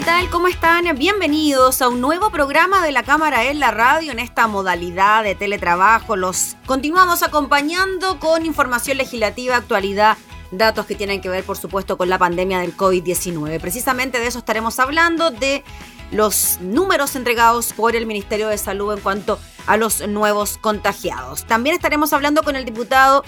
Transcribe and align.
¿Qué 0.00 0.06
tal? 0.06 0.30
¿Cómo 0.30 0.48
están? 0.48 0.86
Bienvenidos 0.96 1.82
a 1.82 1.90
un 1.90 2.00
nuevo 2.00 2.30
programa 2.30 2.82
de 2.82 2.90
la 2.90 3.02
Cámara 3.02 3.44
en 3.44 3.60
la 3.60 3.70
Radio 3.70 4.12
en 4.12 4.18
esta 4.18 4.46
modalidad 4.46 5.22
de 5.22 5.34
teletrabajo. 5.34 6.16
Los 6.16 6.56
continuamos 6.64 7.22
acompañando 7.22 8.18
con 8.18 8.46
información 8.46 8.96
legislativa, 8.96 9.56
actualidad, 9.56 10.16
datos 10.52 10.86
que 10.86 10.94
tienen 10.94 11.20
que 11.20 11.28
ver, 11.28 11.44
por 11.44 11.58
supuesto, 11.58 11.98
con 11.98 12.08
la 12.08 12.16
pandemia 12.16 12.60
del 12.60 12.74
COVID-19. 12.74 13.60
Precisamente 13.60 14.18
de 14.18 14.28
eso 14.28 14.38
estaremos 14.38 14.78
hablando, 14.78 15.30
de 15.30 15.62
los 16.12 16.58
números 16.62 17.14
entregados 17.14 17.74
por 17.74 17.94
el 17.94 18.06
Ministerio 18.06 18.48
de 18.48 18.56
Salud 18.56 18.94
en 18.94 19.00
cuanto 19.00 19.38
a 19.66 19.76
los 19.76 20.08
nuevos 20.08 20.56
contagiados. 20.56 21.44
También 21.44 21.76
estaremos 21.76 22.14
hablando 22.14 22.42
con 22.42 22.56
el 22.56 22.64
diputado 22.64 23.22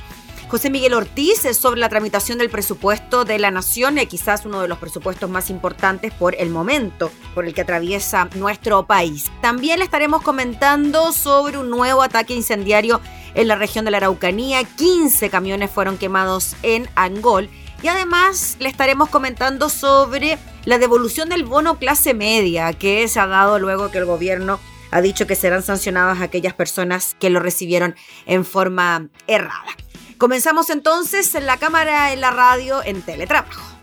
José 0.52 0.68
Miguel 0.68 0.92
Ortiz 0.92 1.46
sobre 1.56 1.80
la 1.80 1.88
tramitación 1.88 2.36
del 2.36 2.50
presupuesto 2.50 3.24
de 3.24 3.38
la 3.38 3.50
Nación, 3.50 3.96
eh, 3.96 4.04
quizás 4.04 4.44
uno 4.44 4.60
de 4.60 4.68
los 4.68 4.76
presupuestos 4.76 5.30
más 5.30 5.48
importantes 5.48 6.12
por 6.12 6.34
el 6.38 6.50
momento 6.50 7.10
por 7.34 7.46
el 7.46 7.54
que 7.54 7.62
atraviesa 7.62 8.28
nuestro 8.34 8.86
país. 8.86 9.30
También 9.40 9.78
le 9.78 9.86
estaremos 9.86 10.20
comentando 10.20 11.10
sobre 11.12 11.56
un 11.56 11.70
nuevo 11.70 12.02
ataque 12.02 12.34
incendiario 12.34 13.00
en 13.34 13.48
la 13.48 13.56
región 13.56 13.86
de 13.86 13.92
la 13.92 13.96
Araucanía. 13.96 14.62
15 14.62 15.30
camiones 15.30 15.70
fueron 15.70 15.96
quemados 15.96 16.54
en 16.62 16.86
Angol. 16.96 17.48
Y 17.82 17.88
además 17.88 18.58
le 18.60 18.68
estaremos 18.68 19.08
comentando 19.08 19.70
sobre 19.70 20.38
la 20.66 20.76
devolución 20.76 21.30
del 21.30 21.44
bono 21.44 21.78
clase 21.78 22.12
media 22.12 22.74
que 22.74 23.08
se 23.08 23.20
ha 23.20 23.26
dado 23.26 23.58
luego 23.58 23.90
que 23.90 23.96
el 23.96 24.04
gobierno 24.04 24.60
ha 24.90 25.00
dicho 25.00 25.26
que 25.26 25.34
serán 25.34 25.62
sancionadas 25.62 26.20
aquellas 26.20 26.52
personas 26.52 27.16
que 27.18 27.30
lo 27.30 27.40
recibieron 27.40 27.96
en 28.26 28.44
forma 28.44 29.08
errada. 29.26 29.81
Comenzamos 30.22 30.70
entonces 30.70 31.34
en 31.34 31.46
la 31.46 31.56
cámara, 31.56 32.12
en 32.12 32.20
la 32.20 32.30
radio, 32.30 32.80
en 32.84 33.02
teletrabajo. 33.02 33.81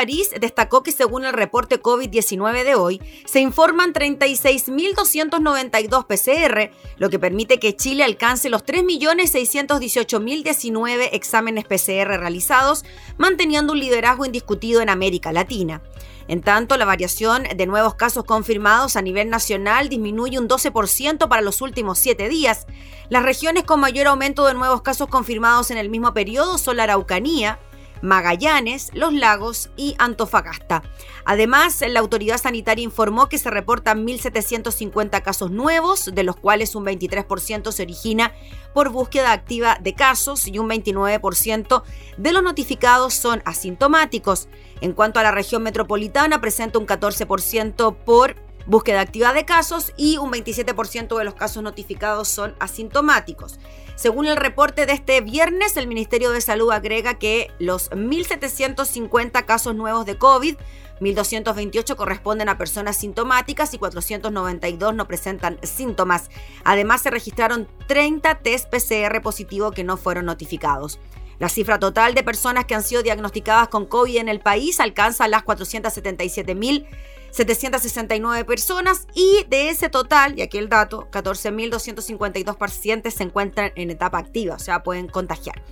París, 0.00 0.30
destacó 0.40 0.82
que 0.82 0.92
según 0.92 1.26
el 1.26 1.34
reporte 1.34 1.82
COVID-19 1.82 2.64
de 2.64 2.74
hoy, 2.74 3.02
se 3.26 3.40
informan 3.40 3.92
36.292 3.92 6.06
PCR, 6.06 6.70
lo 6.96 7.10
que 7.10 7.18
permite 7.18 7.60
que 7.60 7.76
Chile 7.76 8.02
alcance 8.02 8.48
los 8.48 8.64
3.618.019 8.64 11.10
exámenes 11.12 11.66
PCR 11.66 12.18
realizados, 12.18 12.86
manteniendo 13.18 13.74
un 13.74 13.80
liderazgo 13.80 14.24
indiscutido 14.24 14.80
en 14.80 14.88
América 14.88 15.34
Latina. 15.34 15.82
En 16.28 16.40
tanto, 16.40 16.78
la 16.78 16.86
variación 16.86 17.42
de 17.54 17.66
nuevos 17.66 17.94
casos 17.94 18.24
confirmados 18.24 18.96
a 18.96 19.02
nivel 19.02 19.28
nacional 19.28 19.90
disminuye 19.90 20.38
un 20.38 20.48
12% 20.48 21.28
para 21.28 21.42
los 21.42 21.60
últimos 21.60 21.98
siete 21.98 22.30
días. 22.30 22.66
Las 23.10 23.22
regiones 23.22 23.64
con 23.64 23.80
mayor 23.80 24.06
aumento 24.06 24.46
de 24.46 24.54
nuevos 24.54 24.80
casos 24.80 25.08
confirmados 25.08 25.70
en 25.70 25.76
el 25.76 25.90
mismo 25.90 26.14
periodo 26.14 26.56
son 26.56 26.78
la 26.78 26.84
Araucanía, 26.84 27.58
Magallanes, 28.02 28.90
Los 28.94 29.12
Lagos 29.12 29.70
y 29.76 29.94
Antofagasta. 29.98 30.82
Además, 31.24 31.82
la 31.86 32.00
autoridad 32.00 32.38
sanitaria 32.38 32.84
informó 32.84 33.28
que 33.28 33.38
se 33.38 33.50
reportan 33.50 34.06
1.750 34.06 35.22
casos 35.22 35.50
nuevos, 35.50 36.10
de 36.12 36.22
los 36.22 36.36
cuales 36.36 36.74
un 36.74 36.84
23% 36.84 37.72
se 37.72 37.82
origina 37.82 38.32
por 38.74 38.90
búsqueda 38.90 39.32
activa 39.32 39.78
de 39.80 39.94
casos 39.94 40.46
y 40.46 40.58
un 40.58 40.68
29% 40.68 41.82
de 42.16 42.32
los 42.32 42.42
notificados 42.42 43.14
son 43.14 43.42
asintomáticos. 43.44 44.48
En 44.80 44.92
cuanto 44.92 45.20
a 45.20 45.22
la 45.22 45.30
región 45.32 45.62
metropolitana, 45.62 46.40
presenta 46.40 46.78
un 46.78 46.86
14% 46.86 47.96
por 48.04 48.36
búsqueda 48.66 49.00
activa 49.00 49.32
de 49.32 49.44
casos 49.44 49.92
y 49.96 50.18
un 50.18 50.30
27% 50.30 51.16
de 51.16 51.24
los 51.24 51.34
casos 51.34 51.62
notificados 51.62 52.28
son 52.28 52.54
asintomáticos. 52.58 53.58
Según 53.96 54.26
el 54.26 54.36
reporte 54.36 54.86
de 54.86 54.92
este 54.92 55.20
viernes, 55.20 55.76
el 55.76 55.86
Ministerio 55.86 56.30
de 56.30 56.40
Salud 56.40 56.70
agrega 56.70 57.18
que 57.18 57.50
los 57.58 57.90
1.750 57.90 59.44
casos 59.44 59.74
nuevos 59.74 60.06
de 60.06 60.16
COVID 60.16 60.56
1.228 61.00 61.96
corresponden 61.96 62.48
a 62.48 62.58
personas 62.58 62.96
sintomáticas 62.96 63.72
y 63.74 63.78
492 63.78 64.94
no 64.94 65.08
presentan 65.08 65.58
síntomas. 65.62 66.30
Además, 66.64 67.00
se 67.00 67.10
registraron 67.10 67.68
30 67.88 68.40
test 68.40 68.70
PCR 68.70 69.20
positivos 69.22 69.72
que 69.72 69.84
no 69.84 69.96
fueron 69.96 70.26
notificados. 70.26 71.00
La 71.38 71.48
cifra 71.48 71.78
total 71.78 72.14
de 72.14 72.22
personas 72.22 72.66
que 72.66 72.74
han 72.74 72.82
sido 72.82 73.02
diagnosticadas 73.02 73.68
con 73.68 73.86
COVID 73.86 74.18
en 74.18 74.28
el 74.28 74.40
país 74.40 74.78
alcanza 74.78 75.26
las 75.26 75.42
477.000 75.42 76.86
769 77.30 78.44
personas 78.44 79.06
y 79.14 79.44
de 79.48 79.70
ese 79.70 79.88
total, 79.88 80.38
y 80.38 80.42
aquí 80.42 80.58
el 80.58 80.68
dato, 80.68 81.08
14.252 81.10 82.56
pacientes 82.56 83.14
se 83.14 83.22
encuentran 83.22 83.72
en 83.76 83.90
etapa 83.90 84.18
activa, 84.18 84.56
o 84.56 84.58
sea, 84.58 84.82
pueden 84.82 85.08
contagiar. 85.08 85.62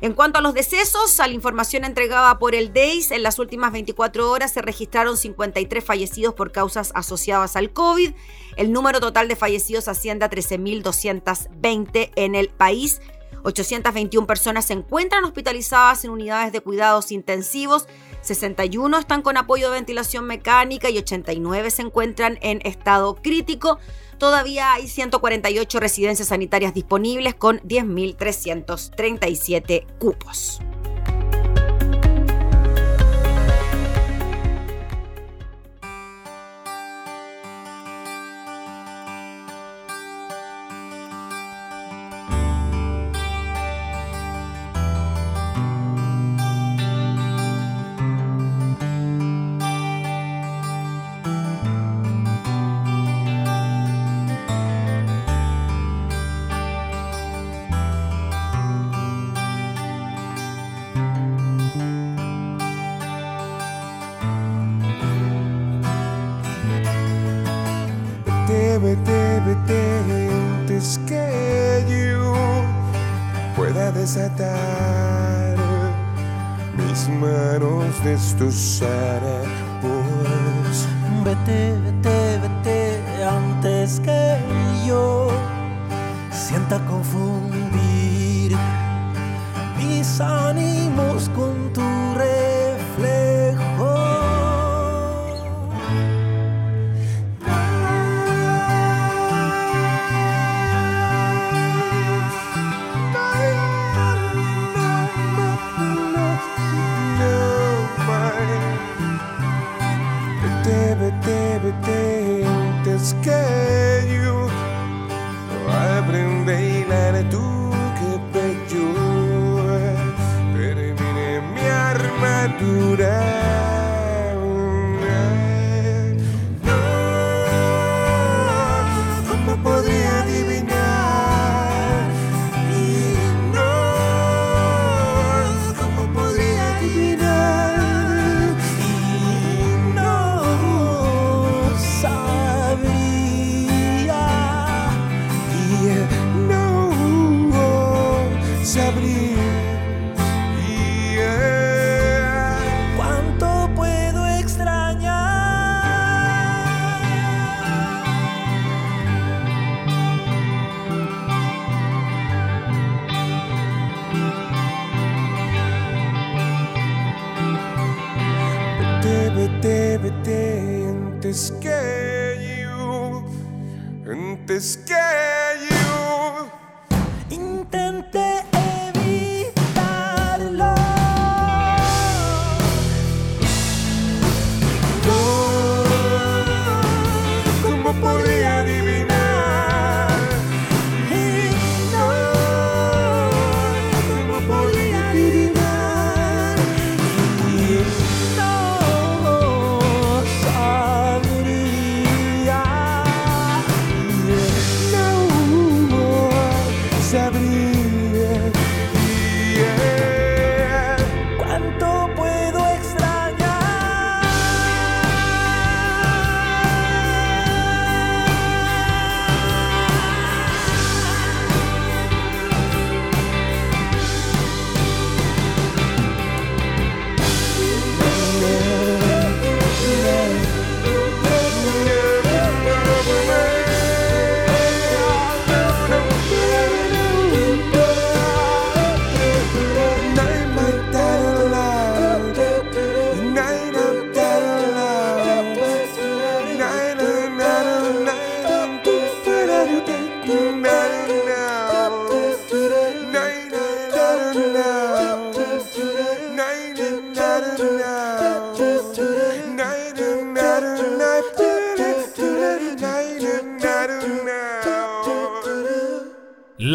En 0.00 0.12
cuanto 0.12 0.38
a 0.38 0.42
los 0.42 0.54
decesos, 0.54 1.18
a 1.20 1.28
la 1.28 1.34
información 1.34 1.84
entregada 1.84 2.38
por 2.38 2.54
el 2.54 2.72
DEIS, 2.72 3.10
en 3.10 3.22
las 3.22 3.38
últimas 3.38 3.72
24 3.72 4.30
horas 4.30 4.52
se 4.52 4.60
registraron 4.60 5.16
53 5.16 5.84
fallecidos 5.84 6.34
por 6.34 6.52
causas 6.52 6.92
asociadas 6.94 7.56
al 7.56 7.72
COVID. 7.72 8.12
El 8.56 8.72
número 8.72 9.00
total 9.00 9.28
de 9.28 9.36
fallecidos 9.36 9.88
asciende 9.88 10.24
a 10.24 10.30
13.220 10.30 12.10
en 12.16 12.34
el 12.34 12.48
país. 12.50 13.00
821 13.44 14.26
personas 14.26 14.66
se 14.66 14.72
encuentran 14.72 15.24
hospitalizadas 15.24 16.04
en 16.04 16.10
unidades 16.10 16.52
de 16.52 16.60
cuidados 16.60 17.12
intensivos 17.12 17.86
61 18.24 18.98
están 18.98 19.22
con 19.22 19.36
apoyo 19.36 19.70
de 19.70 19.74
ventilación 19.74 20.26
mecánica 20.26 20.90
y 20.90 20.98
89 20.98 21.70
se 21.70 21.82
encuentran 21.82 22.40
en 22.42 22.60
estado 22.64 23.14
crítico. 23.16 23.78
Todavía 24.18 24.72
hay 24.72 24.88
148 24.88 25.78
residencias 25.80 26.28
sanitarias 26.28 26.72
disponibles 26.74 27.34
con 27.34 27.60
10.337 27.60 29.86
cupos. 29.98 30.60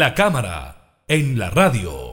La 0.00 0.14
cámara 0.14 0.94
en 1.08 1.38
la 1.38 1.50
radio. 1.50 2.10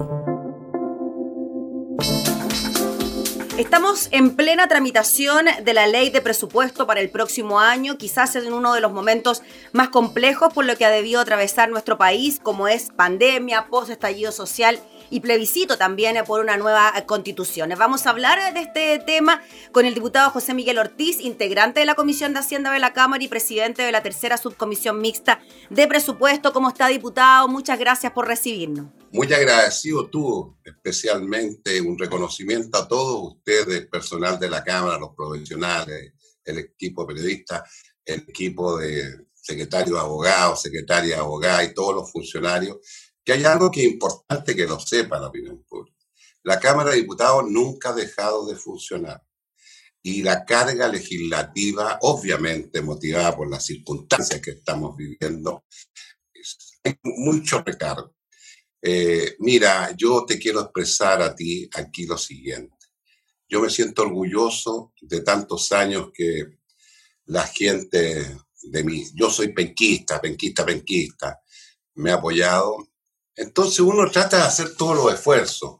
Estamos 3.57 4.09
en 4.11 4.35
plena 4.35 4.67
tramitación 4.67 5.45
de 5.63 5.73
la 5.73 5.87
ley 5.87 6.09
de 6.09 6.19
presupuesto 6.19 6.85
para 6.85 6.99
el 6.99 7.09
próximo 7.09 7.61
año, 7.61 7.97
quizás 7.97 8.35
en 8.35 8.51
uno 8.51 8.73
de 8.73 8.81
los 8.81 8.91
momentos 8.91 9.41
más 9.71 9.87
complejos 9.87 10.51
por 10.51 10.65
lo 10.65 10.75
que 10.75 10.83
ha 10.83 10.89
debido 10.89 11.21
atravesar 11.21 11.69
nuestro 11.69 11.97
país, 11.97 12.41
como 12.43 12.67
es 12.67 12.89
pandemia, 12.93 13.67
post-estallido 13.67 14.33
social 14.33 14.81
y 15.09 15.19
plebiscito 15.19 15.77
también 15.77 16.17
por 16.25 16.41
una 16.41 16.57
nueva 16.57 16.93
constitución. 17.05 17.73
Vamos 17.77 18.05
a 18.05 18.11
hablar 18.11 18.53
de 18.53 18.61
este 18.61 18.99
tema 18.99 19.41
con 19.71 19.85
el 19.85 19.93
diputado 19.93 20.29
José 20.31 20.53
Miguel 20.53 20.77
Ortiz, 20.77 21.19
integrante 21.19 21.79
de 21.79 21.85
la 21.85 21.95
Comisión 21.95 22.33
de 22.33 22.39
Hacienda 22.39 22.71
de 22.71 22.79
la 22.79 22.93
Cámara 22.93 23.23
y 23.23 23.27
presidente 23.27 23.83
de 23.83 23.91
la 23.91 24.03
tercera 24.03 24.37
subcomisión 24.37 24.99
mixta 24.99 25.39
de 25.69 25.87
presupuesto. 25.87 26.53
¿Cómo 26.53 26.69
está, 26.69 26.87
diputado? 26.87 27.47
Muchas 27.47 27.79
gracias 27.79 28.11
por 28.11 28.27
recibirnos. 28.27 28.87
Muy 29.11 29.31
agradecido 29.33 30.07
tú, 30.07 30.57
especialmente 30.63 31.79
un 31.81 31.97
reconocimiento 31.97 32.77
a 32.77 32.87
todos 32.87 33.35
ustedes, 33.35 33.87
personal 33.87 34.39
de 34.39 34.49
la 34.49 34.63
Cámara, 34.63 34.99
los 34.99 35.15
profesionales, 35.15 36.13
el 36.43 36.57
equipo 36.59 37.05
periodista, 37.05 37.63
el 38.05 38.25
equipo 38.27 38.77
de 38.77 39.27
secretario 39.33 39.95
de 39.95 39.99
abogados, 40.01 40.61
secretaria 40.61 41.15
de 41.15 41.21
abogados 41.21 41.69
y 41.69 41.73
todos 41.73 41.95
los 41.95 42.11
funcionarios 42.11 42.77
que 43.27 43.33
hay 43.33 43.43
algo 43.43 43.69
que 43.69 43.81
es 43.81 43.91
importante 43.91 44.55
que 44.55 44.65
lo 44.65 44.79
sepa 44.79 45.19
la 45.19 45.27
opinión 45.27 45.61
pública. 45.67 45.97
La 46.43 46.61
Cámara 46.61 46.91
de 46.91 47.01
Diputados 47.01 47.43
nunca 47.49 47.89
ha 47.89 47.93
dejado 47.93 48.47
de 48.47 48.55
funcionar 48.55 49.21
y 50.01 50.23
la 50.23 50.45
carga 50.45 50.87
legislativa, 50.87 51.99
obviamente 52.03 52.81
motivada 52.81 53.35
por 53.35 53.49
las 53.49 53.65
circunstancias 53.65 54.39
que 54.39 54.51
estamos 54.51 54.95
viviendo, 54.95 55.65
hay 56.85 56.95
mucho 57.03 57.61
recargo. 57.65 58.15
Eh, 58.81 59.35
mira, 59.39 59.93
yo 59.97 60.23
te 60.25 60.39
quiero 60.39 60.61
expresar 60.61 61.21
a 61.21 61.35
ti 61.35 61.69
aquí 61.73 62.05
lo 62.05 62.17
siguiente. 62.17 62.77
Yo 63.49 63.59
me 63.59 63.69
siento 63.69 64.03
orgulloso 64.03 64.93
de 65.01 65.19
tantos 65.19 65.73
años 65.73 66.11
que 66.13 66.45
la 67.25 67.45
gente 67.45 68.37
de 68.61 68.83
mí, 68.85 69.03
yo 69.13 69.29
soy 69.29 69.49
penquista, 69.49 70.21
penquista, 70.21 70.65
penquista, 70.65 71.41
me 71.95 72.11
ha 72.11 72.13
apoyado 72.13 72.87
entonces 73.37 73.79
uno 73.79 74.09
trata 74.09 74.37
de 74.37 74.43
hacer 74.43 74.75
todos 74.75 74.97
los 74.97 75.13
esfuerzos. 75.13 75.79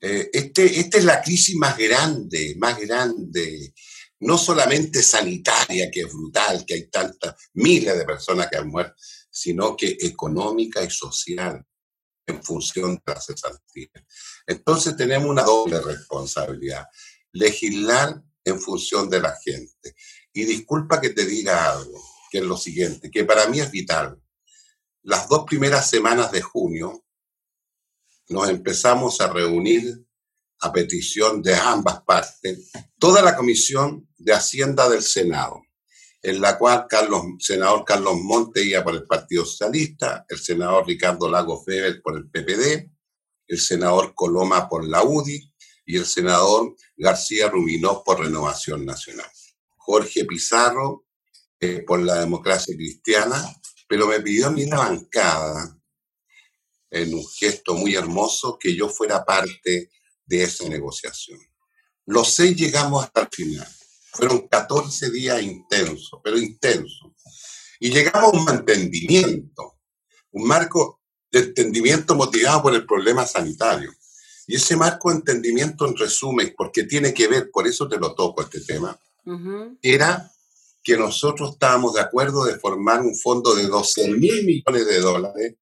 Eh, 0.00 0.28
este, 0.32 0.80
esta 0.80 0.98
es 0.98 1.04
la 1.04 1.22
crisis 1.22 1.56
más 1.56 1.78
grande, 1.78 2.54
más 2.58 2.78
grande, 2.78 3.72
no 4.20 4.36
solamente 4.36 5.02
sanitaria, 5.02 5.90
que 5.90 6.00
es 6.00 6.12
brutal, 6.12 6.64
que 6.66 6.74
hay 6.74 6.90
tantas, 6.90 7.34
miles 7.54 7.96
de 7.96 8.04
personas 8.04 8.48
que 8.50 8.58
han 8.58 8.68
muerto, 8.68 8.94
sino 9.30 9.74
que 9.74 9.96
económica 9.98 10.84
y 10.84 10.90
social 10.90 11.64
en 12.26 12.42
función 12.42 12.96
de 12.96 13.14
la 13.14 13.20
cesantía. 13.20 13.88
Entonces 14.46 14.94
tenemos 14.94 15.30
una 15.30 15.42
doble 15.42 15.80
responsabilidad, 15.80 16.84
legislar 17.32 18.22
en 18.44 18.60
función 18.60 19.08
de 19.08 19.20
la 19.20 19.34
gente. 19.42 19.94
Y 20.34 20.44
disculpa 20.44 21.00
que 21.00 21.10
te 21.10 21.24
diga 21.24 21.72
algo, 21.72 22.02
que 22.30 22.38
es 22.38 22.44
lo 22.44 22.58
siguiente, 22.58 23.10
que 23.10 23.24
para 23.24 23.48
mí 23.48 23.60
es 23.60 23.70
vital 23.70 24.18
las 25.04 25.28
dos 25.28 25.44
primeras 25.44 25.88
semanas 25.88 26.32
de 26.32 26.40
junio 26.40 27.04
nos 28.30 28.48
empezamos 28.48 29.20
a 29.20 29.30
reunir 29.30 30.02
a 30.60 30.72
petición 30.72 31.42
de 31.42 31.54
ambas 31.54 32.02
partes, 32.04 32.70
toda 32.98 33.20
la 33.20 33.36
Comisión 33.36 34.08
de 34.16 34.32
Hacienda 34.32 34.88
del 34.88 35.02
Senado, 35.02 35.62
en 36.22 36.40
la 36.40 36.56
cual 36.56 36.86
Carlos, 36.88 37.22
senador 37.38 37.84
Carlos 37.84 38.14
Monte 38.22 38.64
iba 38.64 38.82
por 38.82 38.94
el 38.94 39.04
Partido 39.04 39.44
Socialista, 39.44 40.24
el 40.26 40.38
senador 40.38 40.86
Ricardo 40.86 41.30
Lago 41.30 41.62
Feber 41.62 42.00
por 42.00 42.16
el 42.16 42.30
PPD, 42.30 42.90
el 43.46 43.60
senador 43.60 44.14
Coloma 44.14 44.66
por 44.70 44.88
la 44.88 45.04
UDI 45.04 45.52
y 45.84 45.98
el 45.98 46.06
senador 46.06 46.74
García 46.96 47.50
Rubinó 47.50 48.02
por 48.02 48.20
Renovación 48.20 48.86
Nacional. 48.86 49.30
Jorge 49.76 50.24
Pizarro 50.24 51.04
eh, 51.60 51.84
por 51.86 52.00
la 52.00 52.20
Democracia 52.20 52.74
Cristiana 52.74 53.54
pero 53.86 54.06
me 54.06 54.20
pidió 54.20 54.48
a 54.48 54.50
mí 54.50 54.66
la 54.66 54.78
bancada, 54.78 55.78
en 56.90 57.14
un 57.14 57.26
gesto 57.26 57.74
muy 57.74 57.94
hermoso, 57.94 58.56
que 58.58 58.74
yo 58.74 58.88
fuera 58.88 59.24
parte 59.24 59.90
de 60.26 60.42
esa 60.42 60.68
negociación. 60.68 61.38
Los 62.06 62.34
seis 62.34 62.56
llegamos 62.56 63.04
hasta 63.04 63.22
el 63.22 63.28
final. 63.30 63.68
Fueron 64.12 64.46
14 64.46 65.10
días 65.10 65.42
intensos, 65.42 66.20
pero 66.22 66.38
intensos. 66.38 67.10
Y 67.80 67.90
llegamos 67.90 68.32
a 68.34 68.38
un 68.38 68.48
entendimiento, 68.48 69.80
un 70.30 70.46
marco 70.46 71.02
de 71.30 71.40
entendimiento 71.40 72.14
motivado 72.14 72.62
por 72.62 72.74
el 72.74 72.86
problema 72.86 73.26
sanitario. 73.26 73.92
Y 74.46 74.56
ese 74.56 74.76
marco 74.76 75.10
de 75.10 75.16
entendimiento, 75.16 75.86
en 75.86 75.96
resumen, 75.96 76.54
porque 76.56 76.84
tiene 76.84 77.12
que 77.12 77.26
ver, 77.26 77.50
por 77.50 77.66
eso 77.66 77.88
te 77.88 77.98
lo 77.98 78.14
toco 78.14 78.42
este 78.42 78.60
tema, 78.60 78.98
era 79.82 80.30
que 80.84 80.98
nosotros 80.98 81.52
estábamos 81.52 81.94
de 81.94 82.02
acuerdo 82.02 82.44
de 82.44 82.58
formar 82.58 83.00
un 83.00 83.16
fondo 83.16 83.54
de 83.54 83.66
12 83.66 84.08
mil 84.08 84.44
millones 84.44 84.86
de 84.86 85.00
dólares 85.00 85.54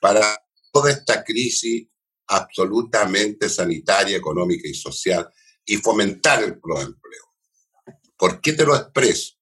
para 0.00 0.42
toda 0.72 0.90
esta 0.90 1.22
crisis 1.22 1.86
absolutamente 2.26 3.48
sanitaria, 3.48 4.16
económica 4.16 4.68
y 4.68 4.74
social 4.74 5.30
y 5.64 5.76
fomentar 5.76 6.42
el 6.42 6.54
empleo. 6.54 6.96
¿Por 8.18 8.40
qué 8.40 8.54
te 8.54 8.66
lo 8.66 8.74
expreso? 8.74 9.34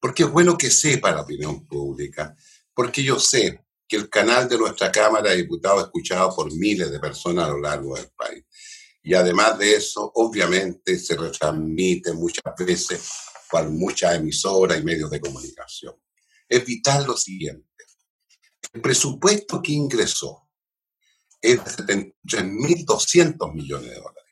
Porque 0.00 0.22
es 0.22 0.30
bueno 0.30 0.56
que 0.56 0.70
sepa 0.70 1.10
la 1.10 1.22
opinión 1.22 1.66
pública, 1.66 2.36
porque 2.72 3.02
yo 3.02 3.18
sé 3.18 3.64
que 3.88 3.96
el 3.96 4.08
canal 4.08 4.48
de 4.48 4.58
nuestra 4.58 4.92
Cámara 4.92 5.30
de 5.30 5.38
Diputados 5.38 5.80
es 5.80 5.86
escuchado 5.86 6.36
por 6.36 6.52
miles 6.54 6.90
de 6.92 7.00
personas 7.00 7.46
a 7.46 7.50
lo 7.50 7.58
largo 7.58 7.96
del 7.96 8.10
país. 8.10 8.44
Y 9.02 9.14
además 9.14 9.58
de 9.58 9.74
eso, 9.74 10.12
obviamente 10.14 10.98
se 10.98 11.16
retransmite 11.16 12.12
muchas 12.12 12.54
veces 12.58 13.08
por 13.50 13.68
muchas 13.70 14.16
emisoras 14.16 14.80
y 14.80 14.84
medios 14.84 15.10
de 15.10 15.20
comunicación. 15.20 15.94
Es 16.48 16.64
vital 16.64 17.06
lo 17.06 17.16
siguiente. 17.16 17.66
El 18.72 18.80
presupuesto 18.80 19.62
que 19.62 19.72
ingresó 19.72 20.48
es 21.40 21.58
de 21.86 22.14
73.200 22.24 23.54
millones 23.54 23.90
de 23.90 23.96
dólares. 23.96 24.24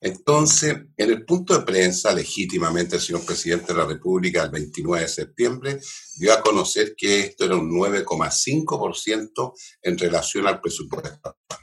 Entonces, 0.00 0.74
en 0.96 1.10
el 1.10 1.24
punto 1.24 1.56
de 1.56 1.64
prensa, 1.64 2.12
legítimamente 2.12 2.96
el 2.96 3.02
señor 3.02 3.24
presidente 3.24 3.72
de 3.72 3.78
la 3.78 3.86
República 3.86 4.42
el 4.42 4.50
29 4.50 5.02
de 5.02 5.08
septiembre 5.08 5.80
dio 6.16 6.32
a 6.32 6.42
conocer 6.42 6.96
que 6.96 7.20
esto 7.20 7.44
era 7.44 7.54
un 7.54 7.70
9,5% 7.70 9.52
en 9.82 9.98
relación 9.98 10.48
al 10.48 10.60
presupuesto 10.60 11.08
actual. 11.28 11.60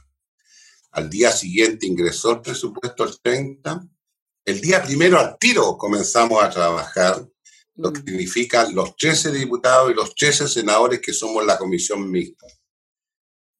Al 0.91 1.09
día 1.09 1.33
siguiente 1.33 1.85
ingresó 1.85 2.31
el 2.31 2.41
presupuesto 2.41 3.03
al 3.03 3.19
30 3.21 3.85
el 4.49 4.61
día 4.61 4.81
primero 4.81 5.19
al 5.19 5.37
tiro 5.37 5.77
comenzamos 5.77 6.43
a 6.43 6.49
trabajar, 6.49 7.23
lo 7.75 7.93
que 7.93 8.01
mm. 8.01 8.05
significa 8.05 8.69
los 8.71 8.95
13 8.95 9.31
diputados 9.31 9.91
y 9.91 9.93
los 9.93 10.15
13 10.15 10.47
senadores 10.47 10.99
que 11.01 11.13
somos 11.13 11.45
la 11.45 11.57
comisión 11.57 12.09
mixta. 12.09 12.47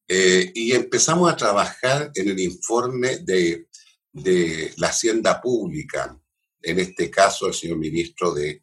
Eh, 0.08 0.50
y 0.52 0.72
empezamos 0.72 1.32
a 1.32 1.36
trabajar 1.36 2.10
en 2.14 2.28
el 2.28 2.40
informe 2.40 3.18
de, 3.18 3.68
de, 4.12 4.74
la 4.78 4.88
Hacienda 4.88 5.40
Pública, 5.40 6.20
en 6.60 6.80
este 6.80 7.08
caso 7.08 7.46
el 7.46 7.54
señor 7.54 7.78
ministro 7.78 8.34
de, 8.34 8.60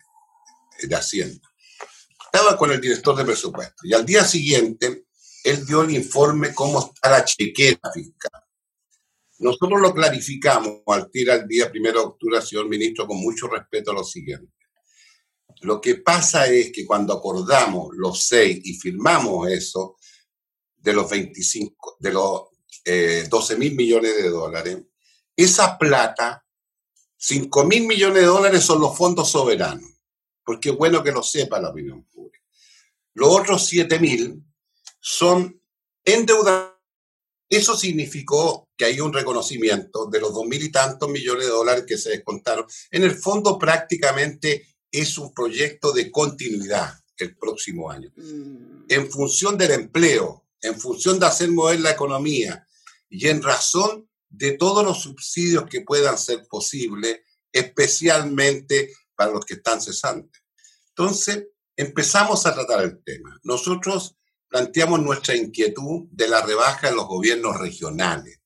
de 0.82 0.96
Hacienda. 0.96 1.50
Estaba 2.26 2.58
con 2.58 2.72
el 2.74 2.82
director 2.82 3.16
de 3.16 3.24
presupuesto 3.24 3.86
y 3.86 3.94
al 3.94 4.06
día 4.06 4.26
siguiente 4.26 5.06
él 5.46 5.66
dio 5.66 5.84
el 5.84 5.92
informe 5.92 6.54
cómo 6.54 6.92
está 6.94 7.10
la 7.10 7.24
chequera 7.24 7.80
fiscal. 7.94 8.47
Nosotros 9.40 9.82
lo 9.82 9.94
clarificamos 9.94 10.82
al 10.88 11.10
tirar 11.12 11.42
el 11.42 11.48
día 11.48 11.70
primero 11.70 12.00
de 12.00 12.06
octubre, 12.08 12.42
señor 12.42 12.68
ministro, 12.68 13.06
con 13.06 13.18
mucho 13.18 13.48
respeto 13.48 13.92
a 13.92 13.96
lo 13.96 14.04
siguiente. 14.04 14.54
Lo 15.62 15.80
que 15.80 15.96
pasa 15.96 16.48
es 16.48 16.72
que 16.72 16.86
cuando 16.86 17.14
acordamos 17.14 17.90
los 17.96 18.24
seis 18.24 18.60
y 18.64 18.74
firmamos 18.76 19.50
eso, 19.50 19.98
de 20.76 20.94
los 20.94 21.10
25, 21.10 21.98
de 22.00 22.14
los 22.14 22.42
12 23.30 23.54
eh, 23.54 23.58
mil 23.58 23.76
millones 23.76 24.16
de 24.16 24.30
dólares, 24.30 24.78
esa 25.36 25.78
plata, 25.78 26.44
5 27.18 27.66
mil 27.66 27.88
millones 27.88 28.22
de 28.22 28.28
dólares 28.28 28.64
son 28.64 28.80
los 28.80 28.96
fondos 28.96 29.30
soberanos, 29.30 29.90
porque 30.44 30.70
es 30.70 30.78
bueno 30.78 31.04
que 31.04 31.12
lo 31.12 31.24
sepa 31.24 31.60
la 31.60 31.70
opinión 31.70 32.04
pública. 32.06 32.46
Los 33.14 33.30
otros 33.30 33.66
7 33.68 34.00
mil 34.00 34.44
son 35.00 35.62
endeudados 36.06 36.78
eso 37.50 37.78
significó 37.78 38.67
que 38.78 38.86
hay 38.86 39.02
un 39.02 39.12
reconocimiento 39.12 40.06
de 40.06 40.22
los 40.22 40.34
dos 40.34 40.46
mil 40.46 40.64
y 40.64 40.72
tantos 40.72 41.10
millones 41.10 41.46
de 41.46 41.52
dólares 41.52 41.86
que 41.88 41.98
se 41.98 42.12
descontaron. 42.12 42.66
En 42.92 43.04
el 43.04 43.16
fondo 43.16 43.58
prácticamente 43.58 44.68
es 44.92 45.18
un 45.18 45.34
proyecto 45.34 45.92
de 45.92 46.12
continuidad 46.12 46.94
el 47.18 47.36
próximo 47.36 47.90
año. 47.90 48.12
Mm. 48.16 48.86
En 48.88 49.10
función 49.10 49.58
del 49.58 49.72
empleo, 49.72 50.46
en 50.62 50.80
función 50.80 51.20
de 51.20 51.26
hacer 51.26 51.50
mover 51.52 51.80
la 51.80 51.92
economía 51.92 52.66
y 53.10 53.28
en 53.28 53.42
razón 53.42 54.08
de 54.30 54.52
todos 54.52 54.86
los 54.86 55.02
subsidios 55.02 55.66
que 55.70 55.82
puedan 55.82 56.18
ser 56.18 56.46
posibles, 56.48 57.22
especialmente 57.52 58.94
para 59.16 59.32
los 59.32 59.46
que 59.46 59.56
están 59.56 59.82
cesantes. 59.82 60.44
Entonces, 60.90 61.48
empezamos 61.76 62.46
a 62.46 62.54
tratar 62.54 62.84
el 62.84 63.04
tema. 63.04 63.40
Nosotros 63.44 64.16
planteamos 64.50 65.02
nuestra 65.02 65.36
inquietud 65.36 66.08
de 66.12 66.28
la 66.28 66.42
rebaja 66.42 66.90
en 66.90 66.96
los 66.96 67.08
gobiernos 67.08 67.60
regionales. 67.60 68.40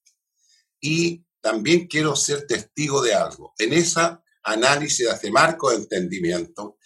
Y 0.82 1.26
también 1.40 1.88
quiero 1.88 2.16
ser 2.16 2.46
testigo 2.46 3.02
de 3.02 3.14
algo. 3.14 3.54
En 3.58 3.72
esa 3.72 4.22
análisis 4.44 5.08
de 5.22 5.32
marco 5.32 5.70
de 5.70 5.78
entendimiento, 5.78 6.78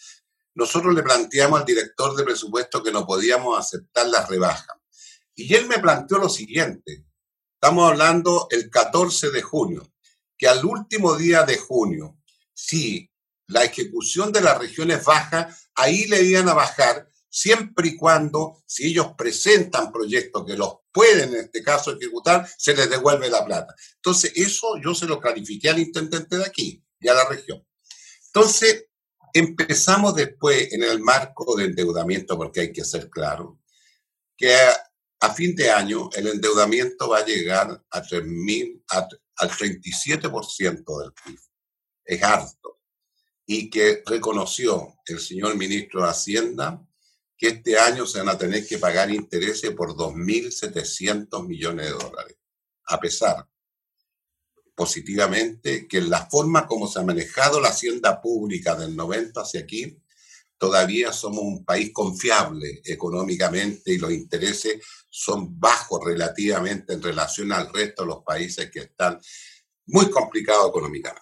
nosotros 0.56 0.94
le 0.94 1.04
planteamos 1.04 1.60
al 1.60 1.66
director 1.66 2.16
de 2.16 2.24
presupuesto 2.24 2.84
que 2.84 2.92
no 2.92 3.06
podíamos 3.06 3.58
aceptar 3.58 4.08
la 4.08 4.26
rebaja. 4.26 4.80
Y 5.36 5.54
él 5.54 5.68
me 5.68 5.80
planteó 5.80 6.18
lo 6.18 6.30
siguiente. 6.30 7.06
Estamos 7.54 7.90
hablando 7.90 8.48
el 8.52 8.70
14 8.70 9.32
de 9.32 9.42
junio, 9.42 9.94
que 10.38 10.48
al 10.48 10.64
último 10.66 11.16
día 11.16 11.44
de 11.44 11.58
junio, 11.58 12.18
si 12.54 13.10
la 13.48 13.64
ejecución 13.64 14.32
de 14.32 14.42
las 14.42 14.58
regiones 14.58 15.04
baja, 15.04 15.50
ahí 15.76 16.06
le 16.08 16.24
iban 16.24 16.48
a 16.50 16.54
bajar 16.54 17.10
siempre 17.36 17.90
y 17.90 17.98
cuando, 17.98 18.64
si 18.66 18.88
ellos 18.88 19.08
presentan 19.18 19.92
proyectos 19.92 20.46
que 20.46 20.56
los 20.56 20.78
pueden 20.90 21.34
en 21.34 21.42
este 21.42 21.62
caso 21.62 21.92
ejecutar, 21.92 22.50
se 22.58 22.74
les 22.74 22.90
devuelve 22.90 23.30
la 23.30 23.44
plata. 23.44 23.76
Entonces, 23.96 24.32
eso 24.36 24.80
yo 24.82 24.96
se 24.96 25.06
lo 25.06 25.20
clarifiqué 25.20 25.70
al 25.70 25.80
intendente 25.80 26.38
de 26.38 26.46
aquí 26.46 26.82
y 26.98 27.10
a 27.10 27.14
la 27.14 27.28
región. 27.28 27.62
Entonces, 28.28 28.86
empezamos 29.34 30.16
después 30.16 30.72
en 30.72 30.84
el 30.84 31.02
marco 31.02 31.58
de 31.58 31.66
endeudamiento, 31.66 32.38
porque 32.38 32.62
hay 32.62 32.72
que 32.72 32.86
ser 32.86 33.10
claro, 33.10 33.60
que 34.38 34.56
a, 35.20 35.34
fin 35.34 35.54
de 35.56 35.70
año 35.70 36.10
el 36.16 36.28
endeudamiento 36.28 37.10
va 37.10 37.18
a 37.18 37.26
llegar 37.26 37.84
a 37.90 38.02
3.000, 38.02 38.82
al 38.88 39.50
37% 39.50 41.02
del 41.02 41.12
PIB. 41.12 41.40
Es 42.06 42.24
harto. 42.24 42.80
Y 43.46 43.70
que 43.70 44.04
reconoció 44.06 44.96
el 45.06 45.20
señor 45.20 45.58
ministro 45.58 46.02
de 46.02 46.10
Hacienda 46.10 46.82
que 47.38 47.48
este 47.48 47.78
año 47.78 48.06
se 48.06 48.20
van 48.20 48.30
a 48.30 48.38
tener 48.38 48.66
que 48.66 48.78
pagar 48.78 49.12
intereses 49.12 49.72
por 49.72 49.96
2.700 49.96 51.46
millones 51.48 51.88
de 51.88 51.92
dólares, 51.92 52.38
a 52.86 53.00
pesar 53.00 53.48
positivamente 54.76 55.88
que 55.88 56.00
en 56.00 56.10
la 56.10 56.26
forma 56.30 56.68
como 56.68 56.88
se 56.88 57.00
ha 57.00 57.04
manejado 57.04 57.62
la 57.62 57.70
hacienda 57.70 58.22
pública 58.22 58.76
del 58.76 58.96
90 58.96 59.42
hacia 59.42 59.62
aquí, 59.62 59.98
todavía 60.58 61.14
somos 61.14 61.44
un 61.44 61.66
país 61.66 61.92
confiable 61.94 62.82
económicamente 62.84 63.94
y 63.94 63.98
los 63.98 64.12
intereses 64.12 64.82
son 65.10 65.60
bajos 65.60 66.02
relativamente 66.06 66.94
en 66.94 67.02
relación 67.02 67.52
al 67.52 67.72
resto 67.74 68.04
de 68.04 68.10
los 68.10 68.24
países 68.24 68.70
que 68.70 68.80
están 68.80 69.20
muy 69.88 70.10
complicados 70.10 70.70
económicamente. 70.70 71.22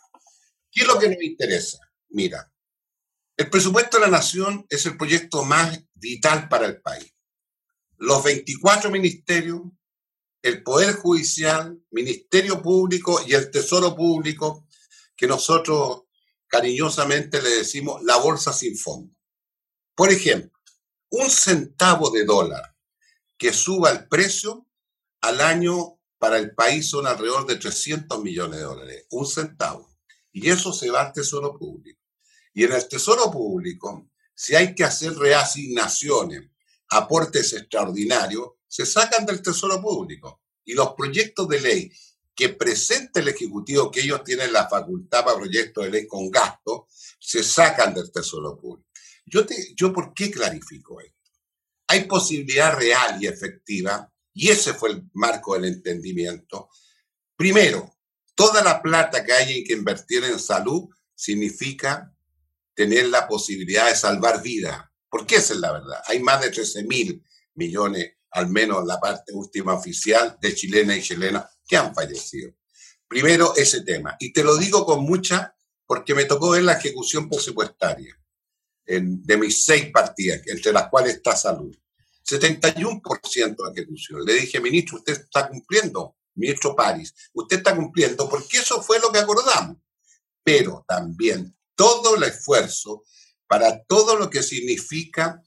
¿Qué 0.72 0.82
es 0.82 0.88
lo 0.88 0.98
que 0.98 1.10
nos 1.10 1.22
interesa? 1.22 1.80
Mira, 2.10 2.52
el 3.36 3.50
presupuesto 3.50 3.98
de 3.98 4.06
la 4.06 4.12
nación 4.12 4.66
es 4.70 4.86
el 4.86 4.98
proyecto 4.98 5.44
más 5.44 5.80
vital 5.96 6.48
para 6.50 6.68
el 6.68 6.82
país. 6.82 7.14
Los 7.98 8.24
24 8.24 8.92
ministerios, 8.92 9.62
el 10.42 10.62
Poder 10.62 10.96
Judicial, 10.96 11.82
Ministerio 11.92 12.62
Público 12.62 13.22
y 13.26 13.34
el 13.34 13.50
Tesoro 13.50 13.96
Público, 13.96 14.68
que 15.16 15.26
nosotros 15.26 16.04
cariñosamente 16.48 17.42
le 17.42 17.50
decimos 17.50 18.04
la 18.04 18.18
bolsa 18.18 18.54
sin 18.54 18.78
fondo. 18.78 19.16
Por 19.96 20.12
ejemplo, 20.12 20.60
un 21.10 21.30
centavo 21.30 22.12
de 22.12 22.26
dólar 22.26 22.76
que 23.38 23.54
suba 23.54 23.92
el 23.92 24.08
precio 24.08 24.68
al 25.22 25.42
año 25.42 26.00
para 26.20 26.38
el 26.38 26.54
país 26.54 26.88
son 26.88 27.08
alrededor 27.08 27.48
de 27.48 27.56
300 27.56 28.22
millones 28.22 28.60
de 28.60 28.66
dólares, 28.66 29.08
un 29.12 29.26
centavo. 29.26 29.90
Y 30.32 30.50
eso 30.50 30.74
se 30.74 30.90
va 30.90 31.08
al 31.08 31.14
Tesoro 31.14 31.58
Público. 31.58 32.03
Y 32.54 32.64
en 32.64 32.74
el 32.74 32.88
Tesoro 32.88 33.32
Público, 33.32 34.10
si 34.36 34.56
hay 34.56 34.76
que 34.76 34.84
hacer 34.84 35.14
reasignaciones, 35.16 36.50
aportes 36.90 37.54
extraordinarios, 37.54 38.50
se 38.68 38.86
sacan 38.86 39.26
del 39.26 39.42
Tesoro 39.42 39.82
Público. 39.82 40.42
Y 40.66 40.74
los 40.74 40.94
proyectos 40.94 41.48
de 41.50 41.60
ley 41.60 41.92
que 42.36 42.50
presente 42.50 43.20
el 43.20 43.28
Ejecutivo, 43.28 43.92
que 43.92 44.02
ellos 44.02 44.24
tienen 44.24 44.54
la 44.54 44.68
facultad 44.68 45.24
para 45.24 45.38
proyectos 45.38 45.86
de 45.86 45.92
ley 45.92 46.08
con 46.08 46.32
gasto, 46.32 46.88
se 47.20 47.44
sacan 47.44 47.94
del 47.94 48.12
Tesoro 48.12 48.58
Público. 48.58 48.90
Yo, 49.26 49.46
te, 49.46 49.74
yo 49.76 49.94
¿por 49.94 50.14
qué 50.14 50.32
clarifico 50.32 51.00
esto? 51.00 51.32
Hay 51.88 52.06
posibilidad 52.06 52.76
real 52.76 53.22
y 53.22 53.28
efectiva, 53.28 54.12
y 54.34 54.50
ese 54.50 54.74
fue 54.74 54.92
el 54.92 55.04
marco 55.14 55.54
del 55.54 55.66
entendimiento. 55.66 56.70
Primero, 57.36 57.98
toda 58.36 58.64
la 58.64 58.82
plata 58.82 59.24
que 59.24 59.34
hay 59.34 59.64
que 59.64 59.74
invertir 59.74 60.24
en 60.24 60.40
salud 60.40 60.90
significa 61.14 62.13
tener 62.74 63.08
la 63.08 63.28
posibilidad 63.28 63.88
de 63.88 63.96
salvar 63.96 64.42
vida. 64.42 64.92
Porque 65.10 65.36
esa 65.36 65.54
es 65.54 65.60
la 65.60 65.72
verdad. 65.72 66.02
Hay 66.08 66.20
más 66.20 66.42
de 66.42 66.50
13 66.50 66.84
mil 66.84 67.24
millones, 67.56 68.14
al 68.32 68.50
menos 68.50 68.86
la 68.86 69.00
parte 69.00 69.32
última 69.34 69.74
oficial, 69.74 70.38
de 70.42 70.56
chilenas 70.56 70.98
y 70.98 71.02
chilenas 71.02 71.46
que 71.68 71.78
han 71.78 71.94
fallecido. 71.94 72.52
Primero, 73.08 73.56
ese 73.56 73.82
tema. 73.82 74.16
Y 74.20 74.34
te 74.34 74.44
lo 74.44 74.58
digo 74.58 74.86
con 74.86 75.04
mucha, 75.04 75.56
porque 75.86 76.16
me 76.16 76.26
tocó 76.26 76.52
ver 76.52 76.64
la 76.64 76.74
ejecución 76.74 77.30
presupuestaria 77.30 78.18
de 78.86 79.38
mis 79.38 79.64
seis 79.64 79.92
partidas, 79.92 80.42
entre 80.48 80.74
las 80.74 80.90
cuales 80.90 81.16
está 81.16 81.36
salud. 81.36 81.74
71% 82.26 83.56
de 83.56 83.82
ejecución. 83.82 84.26
Le 84.26 84.34
dije, 84.34 84.60
ministro, 84.60 84.98
usted 84.98 85.14
está 85.14 85.48
cumpliendo, 85.48 86.18
ministro 86.36 86.76
París, 86.76 87.14
usted 87.34 87.58
está 87.58 87.76
cumpliendo, 87.76 88.30
porque 88.30 88.58
eso 88.58 88.82
fue 88.82 89.00
lo 89.00 89.12
que 89.12 89.20
acordamos. 89.20 89.78
Pero 90.44 90.84
también 90.88 91.56
todo 91.76 92.16
el 92.16 92.24
esfuerzo 92.24 93.04
para 93.48 93.84
todo 93.84 94.16
lo 94.16 94.30
que 94.30 94.44
significa 94.44 95.42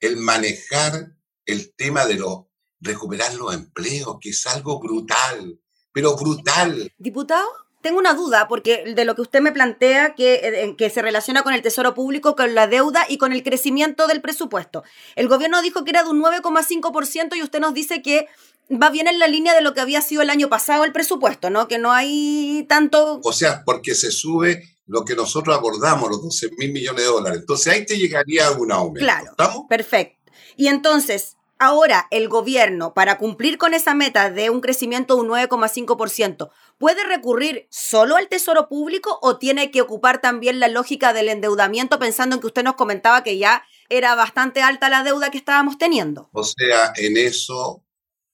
el 0.00 0.16
manejar 0.16 1.12
el 1.46 1.74
tema 1.74 2.06
de 2.06 2.14
lo, 2.14 2.50
recuperar 2.80 3.34
los 3.34 3.54
empleos, 3.54 4.16
que 4.20 4.30
es 4.30 4.46
algo 4.46 4.80
brutal, 4.80 5.60
pero 5.92 6.16
brutal. 6.16 6.92
Diputado, 6.98 7.48
tengo 7.82 7.98
una 7.98 8.14
duda, 8.14 8.46
porque 8.48 8.94
de 8.94 9.04
lo 9.04 9.14
que 9.14 9.22
usted 9.22 9.40
me 9.40 9.52
plantea, 9.52 10.14
que, 10.14 10.34
eh, 10.34 10.74
que 10.76 10.90
se 10.90 11.02
relaciona 11.02 11.42
con 11.42 11.54
el 11.54 11.62
tesoro 11.62 11.94
público, 11.94 12.36
con 12.36 12.54
la 12.54 12.66
deuda 12.66 13.04
y 13.08 13.18
con 13.18 13.32
el 13.32 13.42
crecimiento 13.42 14.06
del 14.06 14.20
presupuesto. 14.20 14.84
El 15.16 15.28
gobierno 15.28 15.62
dijo 15.62 15.84
que 15.84 15.90
era 15.90 16.02
de 16.02 16.10
un 16.10 16.22
9,5% 16.22 17.36
y 17.36 17.42
usted 17.42 17.60
nos 17.60 17.74
dice 17.74 18.02
que 18.02 18.28
va 18.70 18.90
bien 18.90 19.08
en 19.08 19.18
la 19.18 19.26
línea 19.26 19.54
de 19.54 19.62
lo 19.62 19.74
que 19.74 19.80
había 19.80 20.00
sido 20.00 20.22
el 20.22 20.30
año 20.30 20.48
pasado 20.48 20.84
el 20.84 20.92
presupuesto, 20.92 21.50
¿no? 21.50 21.68
Que 21.68 21.78
no 21.78 21.90
hay 21.90 22.64
tanto... 22.68 23.20
O 23.24 23.32
sea, 23.32 23.64
porque 23.64 23.94
se 23.94 24.12
sube 24.12 24.62
lo 24.90 25.04
que 25.04 25.14
nosotros 25.14 25.56
abordamos, 25.56 26.10
los 26.10 26.20
12 26.20 26.50
mil 26.58 26.72
millones 26.72 27.04
de 27.04 27.08
dólares. 27.08 27.38
Entonces 27.40 27.72
ahí 27.72 27.86
te 27.86 27.96
llegaría 27.96 28.48
algún 28.48 28.72
aumento. 28.72 28.98
Claro. 29.06 29.30
¿Estamos? 29.30 29.66
Perfecto. 29.68 30.32
Y 30.56 30.66
entonces, 30.66 31.36
ahora 31.60 32.08
el 32.10 32.28
gobierno, 32.28 32.92
para 32.92 33.16
cumplir 33.16 33.56
con 33.56 33.72
esa 33.72 33.94
meta 33.94 34.30
de 34.30 34.50
un 34.50 34.60
crecimiento 34.60 35.14
de 35.14 35.20
un 35.20 35.28
9,5%, 35.28 36.50
¿puede 36.76 37.04
recurrir 37.04 37.68
solo 37.70 38.16
al 38.16 38.28
Tesoro 38.28 38.68
Público 38.68 39.20
o 39.22 39.38
tiene 39.38 39.70
que 39.70 39.80
ocupar 39.80 40.20
también 40.20 40.58
la 40.58 40.66
lógica 40.66 41.12
del 41.12 41.28
endeudamiento, 41.28 42.00
pensando 42.00 42.34
en 42.34 42.40
que 42.40 42.48
usted 42.48 42.64
nos 42.64 42.74
comentaba 42.74 43.22
que 43.22 43.38
ya 43.38 43.62
era 43.88 44.16
bastante 44.16 44.60
alta 44.60 44.90
la 44.90 45.04
deuda 45.04 45.30
que 45.30 45.38
estábamos 45.38 45.78
teniendo? 45.78 46.30
O 46.32 46.42
sea, 46.42 46.92
en 46.96 47.16
eso 47.16 47.84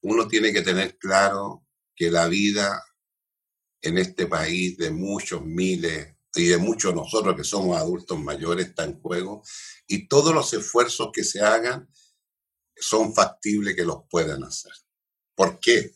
uno 0.01 0.27
tiene 0.27 0.51
que 0.51 0.63
tener 0.63 0.97
claro 0.97 1.63
que 1.95 2.09
la 2.09 2.27
vida 2.27 2.83
en 3.83 3.99
este 3.99 4.25
país 4.25 4.75
de 4.77 4.89
muchos 4.89 5.45
miles 5.45 6.16
y 6.35 6.47
de 6.47 6.57
muchos 6.57 6.93
nosotros 6.93 7.35
que 7.35 7.43
somos 7.43 7.77
adultos 7.77 8.19
mayores 8.19 8.67
está 8.67 8.83
en 8.83 8.99
juego 8.99 9.43
y 9.87 10.07
todos 10.07 10.33
los 10.33 10.53
esfuerzos 10.53 11.09
que 11.13 11.23
se 11.23 11.41
hagan 11.41 11.89
son 12.75 13.13
factibles 13.13 13.75
que 13.75 13.85
los 13.85 14.03
puedan 14.09 14.43
hacer. 14.43 14.71
¿Por 15.35 15.59
qué? 15.59 15.95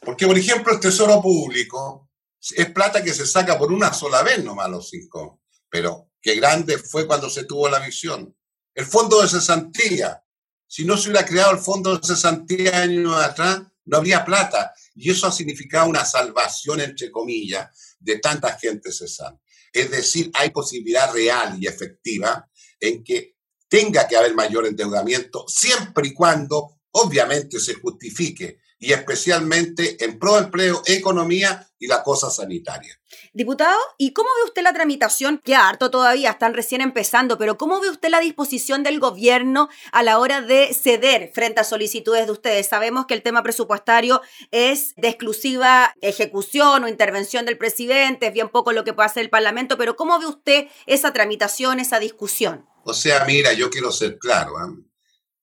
Porque, 0.00 0.26
por 0.26 0.36
ejemplo, 0.36 0.72
el 0.72 0.80
Tesoro 0.80 1.20
Público 1.20 2.10
es 2.56 2.70
plata 2.70 3.02
que 3.02 3.12
se 3.12 3.26
saca 3.26 3.58
por 3.58 3.72
una 3.72 3.92
sola 3.92 4.22
vez 4.22 4.42
nomás 4.42 4.70
los 4.70 4.88
cinco, 4.88 5.42
pero 5.68 6.10
qué 6.20 6.34
grande 6.36 6.78
fue 6.78 7.06
cuando 7.06 7.28
se 7.28 7.44
tuvo 7.44 7.68
la 7.68 7.80
visión. 7.80 8.34
El 8.74 8.86
fondo 8.86 9.20
de 9.20 9.28
cesantía, 9.28 10.24
si 10.66 10.84
no 10.84 10.96
se 10.96 11.10
hubiera 11.10 11.26
creado 11.26 11.52
el 11.52 11.58
fondo 11.58 11.96
de 11.96 12.06
cesantía 12.06 12.82
años 12.82 13.14
atrás, 13.16 13.62
no 13.84 13.96
habría 13.98 14.24
plata. 14.24 14.72
Y 14.94 15.10
eso 15.10 15.26
ha 15.26 15.32
significado 15.32 15.88
una 15.88 16.04
salvación, 16.04 16.80
entre 16.80 17.10
comillas, 17.10 17.96
de 17.98 18.18
tanta 18.18 18.56
gente 18.58 18.92
cesante. 18.92 19.42
Es 19.72 19.90
decir, 19.90 20.30
hay 20.34 20.50
posibilidad 20.50 21.12
real 21.12 21.56
y 21.60 21.66
efectiva 21.66 22.48
en 22.78 23.04
que 23.04 23.36
tenga 23.68 24.08
que 24.08 24.16
haber 24.16 24.34
mayor 24.34 24.66
endeudamiento 24.66 25.44
siempre 25.46 26.08
y 26.08 26.14
cuando 26.14 26.80
obviamente 26.92 27.60
se 27.60 27.74
justifique 27.74 28.58
y 28.80 28.94
especialmente 28.94 30.02
en 30.02 30.18
pro 30.18 30.38
empleo, 30.38 30.82
economía 30.86 31.68
y 31.78 31.86
la 31.86 32.02
cosa 32.02 32.30
sanitaria. 32.30 32.98
Diputado, 33.34 33.78
¿y 33.98 34.12
cómo 34.12 34.28
ve 34.38 34.48
usted 34.48 34.62
la 34.62 34.72
tramitación? 34.72 35.38
Que 35.44 35.54
harto 35.54 35.90
todavía, 35.90 36.30
están 36.30 36.54
recién 36.54 36.80
empezando, 36.80 37.36
pero 37.36 37.58
¿cómo 37.58 37.80
ve 37.80 37.90
usted 37.90 38.08
la 38.08 38.20
disposición 38.20 38.82
del 38.82 38.98
gobierno 38.98 39.68
a 39.92 40.02
la 40.02 40.18
hora 40.18 40.40
de 40.40 40.72
ceder 40.72 41.30
frente 41.34 41.60
a 41.60 41.64
solicitudes 41.64 42.24
de 42.24 42.32
ustedes? 42.32 42.68
Sabemos 42.68 43.04
que 43.06 43.14
el 43.14 43.22
tema 43.22 43.42
presupuestario 43.42 44.22
es 44.50 44.94
de 44.96 45.08
exclusiva 45.08 45.94
ejecución 46.00 46.82
o 46.82 46.88
intervención 46.88 47.44
del 47.44 47.58
presidente, 47.58 48.28
es 48.28 48.32
bien 48.32 48.48
poco 48.48 48.72
lo 48.72 48.82
que 48.82 48.94
puede 48.94 49.06
hacer 49.06 49.22
el 49.22 49.30
Parlamento, 49.30 49.76
pero 49.76 49.94
¿cómo 49.94 50.18
ve 50.18 50.26
usted 50.26 50.68
esa 50.86 51.12
tramitación, 51.12 51.80
esa 51.80 52.00
discusión? 52.00 52.66
O 52.84 52.94
sea, 52.94 53.26
mira, 53.26 53.52
yo 53.52 53.68
quiero 53.68 53.92
ser 53.92 54.18
claro, 54.18 54.54
¿eh? 54.58 54.82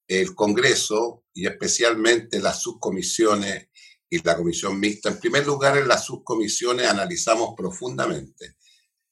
el 0.08 0.34
Congreso 0.34 1.24
y 1.38 1.46
especialmente 1.46 2.40
las 2.40 2.64
subcomisiones 2.64 3.68
y 4.10 4.24
la 4.24 4.36
comisión 4.36 4.80
mixta. 4.80 5.10
En 5.10 5.20
primer 5.20 5.46
lugar, 5.46 5.78
en 5.78 5.88
las 5.88 6.04
subcomisiones 6.04 6.88
analizamos 6.88 7.54
profundamente, 7.56 8.56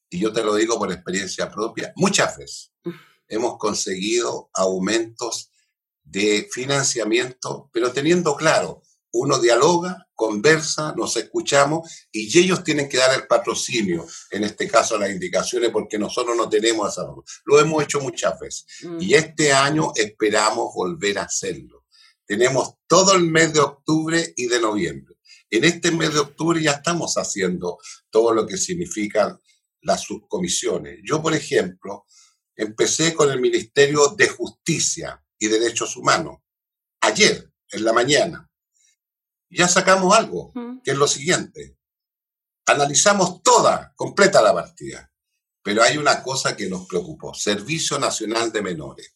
y 0.10 0.20
yo 0.20 0.34
te 0.34 0.44
lo 0.44 0.56
digo 0.56 0.80
por 0.80 0.92
experiencia 0.92 1.52
propia, 1.52 1.94
muchas 1.96 2.36
veces 2.36 2.72
hemos 3.28 3.60
conseguido 3.60 4.50
aumentos 4.54 5.52
de 6.04 6.48
financiamiento, 6.52 7.70
pero 7.72 7.92
teniendo 7.92 8.36
claro, 8.36 8.82
uno 9.12 9.38
dialoga, 9.38 10.08
conversa, 10.16 10.96
nos 10.98 11.16
escuchamos 11.18 12.08
y 12.12 12.38
ellos 12.40 12.64
tienen 12.64 12.90
que 12.90 12.98
dar 12.98 13.14
el 13.14 13.28
patrocinio, 13.28 14.06
en 14.32 14.46
este 14.46 14.68
caso 14.68 14.98
las 14.98 15.12
indicaciones, 15.12 15.70
porque 15.70 16.00
nosotros 16.00 16.36
no 16.36 16.50
tenemos 16.50 16.92
esa. 16.92 17.08
Lo 17.46 17.60
hemos 17.60 17.84
hecho 17.84 18.00
muchas 18.00 18.40
veces 18.40 18.66
mm. 18.82 18.98
y 19.00 19.14
este 19.14 19.54
año 19.54 19.92
esperamos 19.96 20.74
volver 20.74 21.20
a 21.20 21.24
hacerlo. 21.24 21.75
Tenemos 22.26 22.76
todo 22.88 23.14
el 23.14 23.24
mes 23.24 23.54
de 23.54 23.60
octubre 23.60 24.34
y 24.36 24.48
de 24.48 24.60
noviembre. 24.60 25.16
En 25.50 25.64
este 25.64 25.92
mes 25.92 26.14
de 26.14 26.20
octubre 26.20 26.62
ya 26.62 26.72
estamos 26.72 27.16
haciendo 27.16 27.78
todo 28.10 28.34
lo 28.34 28.48
que 28.48 28.58
significan 28.58 29.40
las 29.82 30.02
subcomisiones. 30.02 31.00
Yo, 31.04 31.22
por 31.22 31.34
ejemplo, 31.34 32.06
empecé 32.56 33.14
con 33.14 33.32
el 33.32 33.40
Ministerio 33.40 34.10
de 34.18 34.28
Justicia 34.28 35.24
y 35.38 35.48
Derechos 35.48 35.96
Humanos 35.96 36.40
ayer, 37.02 37.52
en 37.72 37.84
la 37.84 37.94
mañana. 37.94 38.50
Ya 39.50 39.68
sacamos 39.68 40.16
algo, 40.16 40.52
que 40.84 40.92
es 40.92 40.98
lo 40.98 41.08
siguiente. 41.08 41.78
Analizamos 42.66 43.44
toda, 43.44 43.94
completa 43.96 44.42
la 44.42 44.54
partida. 44.54 45.12
Pero 45.62 45.84
hay 45.84 45.98
una 45.98 46.22
cosa 46.22 46.56
que 46.56 46.68
nos 46.68 46.88
preocupó. 46.88 47.34
Servicio 47.34 47.98
Nacional 48.00 48.52
de 48.52 48.62
Menores. 48.62 49.15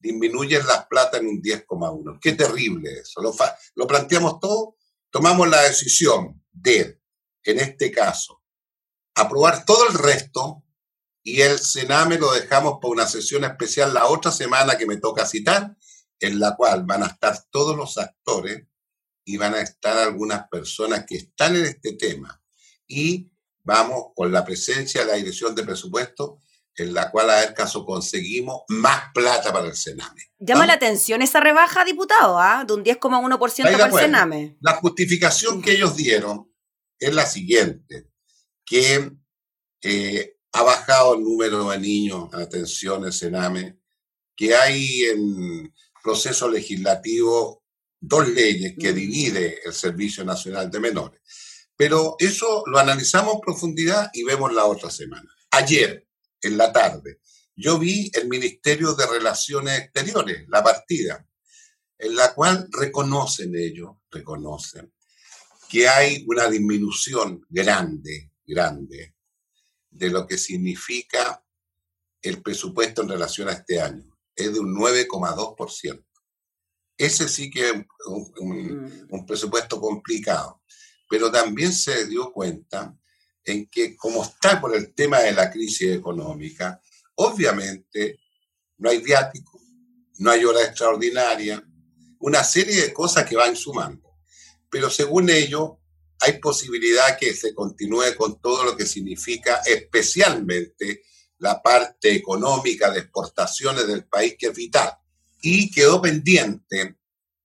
Disminuyen 0.00 0.66
las 0.66 0.86
plata 0.86 1.18
en 1.18 1.26
un 1.28 1.42
10,1. 1.42 2.18
Qué 2.20 2.32
terrible 2.32 3.00
eso. 3.00 3.20
Lo, 3.20 3.34
lo 3.74 3.86
planteamos 3.86 4.40
todo. 4.40 4.76
Tomamos 5.10 5.48
la 5.48 5.62
decisión 5.62 6.42
de, 6.50 7.00
en 7.44 7.60
este 7.60 7.92
caso, 7.92 8.42
aprobar 9.14 9.64
todo 9.64 9.88
el 9.88 9.94
resto 9.94 10.64
y 11.22 11.42
el 11.42 11.58
Sename 11.58 12.18
lo 12.18 12.32
dejamos 12.32 12.78
para 12.80 12.92
una 12.92 13.06
sesión 13.06 13.44
especial 13.44 13.92
la 13.92 14.06
otra 14.06 14.32
semana 14.32 14.78
que 14.78 14.86
me 14.86 14.96
toca 14.96 15.26
citar, 15.26 15.76
en 16.18 16.38
la 16.38 16.56
cual 16.56 16.84
van 16.84 17.02
a 17.02 17.08
estar 17.08 17.44
todos 17.50 17.76
los 17.76 17.98
actores 17.98 18.66
y 19.24 19.36
van 19.36 19.54
a 19.54 19.60
estar 19.60 19.96
algunas 19.98 20.48
personas 20.48 21.04
que 21.06 21.16
están 21.16 21.56
en 21.56 21.66
este 21.66 21.94
tema. 21.94 22.42
Y 22.86 23.30
vamos 23.62 24.12
con 24.14 24.32
la 24.32 24.44
presencia 24.44 25.02
de 25.02 25.06
la 25.06 25.14
dirección 25.14 25.54
de 25.54 25.62
presupuesto, 25.62 26.38
en 26.76 26.94
la 26.94 27.10
cual 27.10 27.30
a 27.30 27.40
ver 27.40 27.54
caso 27.54 27.84
conseguimos 27.84 28.62
más 28.68 29.12
plata 29.12 29.52
para 29.52 29.68
el 29.68 29.76
Sename. 29.76 30.32
Llama 30.38 30.66
la 30.66 30.74
atención 30.74 31.22
esa 31.22 31.40
rebaja, 31.40 31.84
diputado, 31.84 32.38
¿ah? 32.38 32.64
de 32.66 32.72
un 32.72 32.84
10,1% 32.84 33.62
para 33.72 33.86
el 33.86 33.92
Sename. 33.92 34.56
La 34.60 34.74
justificación 34.74 35.60
que 35.60 35.72
ellos 35.72 35.96
dieron 35.96 36.50
es 36.98 37.14
la 37.14 37.26
siguiente, 37.26 38.10
que 38.64 39.10
eh, 39.82 40.36
ha 40.52 40.62
bajado 40.62 41.14
el 41.14 41.22
número 41.22 41.70
de 41.70 41.78
niños, 41.78 42.32
atención, 42.34 43.04
el 43.04 43.12
Sename, 43.12 43.78
que 44.36 44.54
hay 44.54 45.02
en 45.02 45.74
proceso 46.02 46.48
legislativo 46.48 47.62
dos 48.00 48.28
leyes 48.28 48.74
que 48.78 48.92
mm. 48.92 48.94
divide 48.94 49.60
el 49.64 49.72
Servicio 49.72 50.24
Nacional 50.24 50.70
de 50.70 50.80
Menores. 50.80 51.20
Pero 51.76 52.16
eso 52.18 52.62
lo 52.66 52.78
analizamos 52.78 53.34
en 53.34 53.40
profundidad 53.40 54.10
y 54.12 54.24
vemos 54.24 54.52
la 54.52 54.64
otra 54.66 54.90
semana. 54.90 55.28
Ayer, 55.50 56.06
en 56.42 56.56
la 56.56 56.72
tarde, 56.72 57.20
yo 57.54 57.78
vi 57.78 58.10
el 58.14 58.28
Ministerio 58.28 58.94
de 58.94 59.06
Relaciones 59.06 59.78
Exteriores, 59.78 60.48
la 60.48 60.62
partida, 60.62 61.26
en 61.98 62.16
la 62.16 62.34
cual 62.34 62.68
reconocen 62.72 63.54
ellos, 63.54 63.96
reconocen 64.10 64.92
que 65.68 65.88
hay 65.88 66.24
una 66.26 66.48
disminución 66.48 67.46
grande, 67.48 68.32
grande, 68.44 69.14
de 69.90 70.10
lo 70.10 70.26
que 70.26 70.36
significa 70.36 71.44
el 72.22 72.42
presupuesto 72.42 73.02
en 73.02 73.10
relación 73.10 73.48
a 73.48 73.52
este 73.52 73.80
año. 73.80 74.18
Es 74.34 74.52
de 74.52 74.58
un 74.58 74.74
9,2%. 74.74 76.04
Ese 76.96 77.28
sí 77.28 77.50
que 77.50 77.68
es 77.68 77.74
un, 78.40 79.06
mm. 79.10 79.26
presupuesto 79.26 79.80
complicado. 79.80 80.60
Pero 81.08 81.30
también 81.30 81.72
se 81.72 82.06
dio 82.06 82.32
cuenta 82.32 82.96
en 83.44 83.66
que 83.68 83.96
como 83.96 84.22
está 84.22 84.60
por 84.60 84.74
el 84.74 84.94
tema 84.94 85.20
de 85.20 85.32
la 85.32 85.50
crisis 85.50 85.92
económica, 85.92 86.80
obviamente 87.16 88.20
no 88.78 88.90
hay 88.90 88.98
viático, 88.98 89.60
no 90.18 90.30
hay 90.30 90.44
hora 90.44 90.62
extraordinaria, 90.62 91.62
una 92.20 92.44
serie 92.44 92.82
de 92.82 92.92
cosas 92.92 93.24
que 93.24 93.36
van 93.36 93.56
sumando. 93.56 94.16
Pero 94.70 94.90
según 94.90 95.30
ellos, 95.30 95.72
hay 96.20 96.38
posibilidad 96.38 97.18
que 97.18 97.34
se 97.34 97.54
continúe 97.54 98.14
con 98.16 98.40
todo 98.40 98.64
lo 98.64 98.76
que 98.76 98.86
significa 98.86 99.62
especialmente 99.64 101.02
la 101.38 101.62
parte 101.62 102.14
económica 102.14 102.90
de 102.90 103.00
exportaciones 103.00 103.86
del 103.86 104.04
país 104.04 104.36
que 104.38 104.48
es 104.48 104.54
vital. 104.54 104.92
Y 105.40 105.70
quedó 105.70 106.02
pendiente 106.02 106.96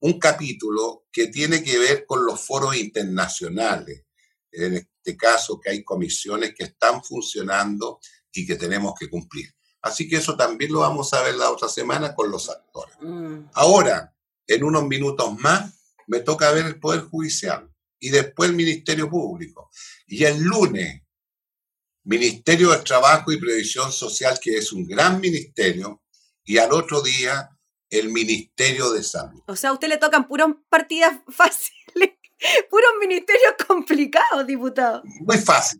un 0.02 0.20
capítulo 0.20 1.06
que 1.12 1.28
tiene 1.28 1.64
que 1.64 1.78
ver 1.78 2.06
con 2.06 2.26
los 2.26 2.42
foros 2.42 2.76
internacionales. 2.76 4.04
En 4.52 4.88
este 5.06 5.16
caso, 5.16 5.60
que 5.60 5.70
hay 5.70 5.84
comisiones 5.84 6.56
que 6.56 6.64
están 6.64 7.04
funcionando 7.04 8.00
y 8.34 8.46
que 8.46 8.56
tenemos 8.56 8.96
que 9.00 9.08
cumplir. 9.08 9.54
Así 9.82 10.10
que 10.10 10.16
eso 10.16 10.36
también 10.36 10.74
lo 10.74 10.80
vamos 10.80 11.14
a 11.14 11.22
ver 11.22 11.36
la 11.36 11.52
otra 11.52 11.70
semana 11.70 12.16
con 12.16 12.32
los 12.32 12.50
actores. 12.50 12.96
Mm. 13.02 13.50
Ahora, 13.54 14.16
en 14.48 14.64
unos 14.64 14.84
minutos 14.86 15.38
más, 15.38 15.74
me 16.08 16.22
toca 16.22 16.52
ver 16.52 16.66
el 16.66 16.80
Poder 16.80 17.02
Judicial 17.02 17.70
y 18.00 18.10
después 18.10 18.50
el 18.50 18.56
Ministerio 18.56 19.08
Público. 19.08 19.70
Y 20.08 20.24
el 20.24 20.42
lunes, 20.42 21.04
Ministerio 22.04 22.72
de 22.72 22.80
Trabajo 22.80 23.32
y 23.32 23.40
Previsión 23.40 23.92
Social, 23.92 24.40
que 24.42 24.58
es 24.58 24.72
un 24.72 24.88
gran 24.88 25.22
ministerio, 25.22 26.02
y 26.44 26.58
al 26.58 26.72
otro 26.74 27.02
día 27.02 27.50
el 27.90 28.10
Ministerio 28.10 28.92
de 28.92 29.04
Salud. 29.04 29.42
O 29.48 29.56
sea, 29.56 29.70
a 29.70 29.74
usted 29.74 29.88
le 29.88 29.98
tocan 29.98 30.28
puras 30.28 30.50
partidas 30.70 31.20
fáciles, 31.30 32.18
puros 32.70 32.92
ministerios 33.00 33.54
complicados, 33.68 34.46
diputado. 34.46 35.04
Muy 35.22 35.38
fácil. 35.38 35.80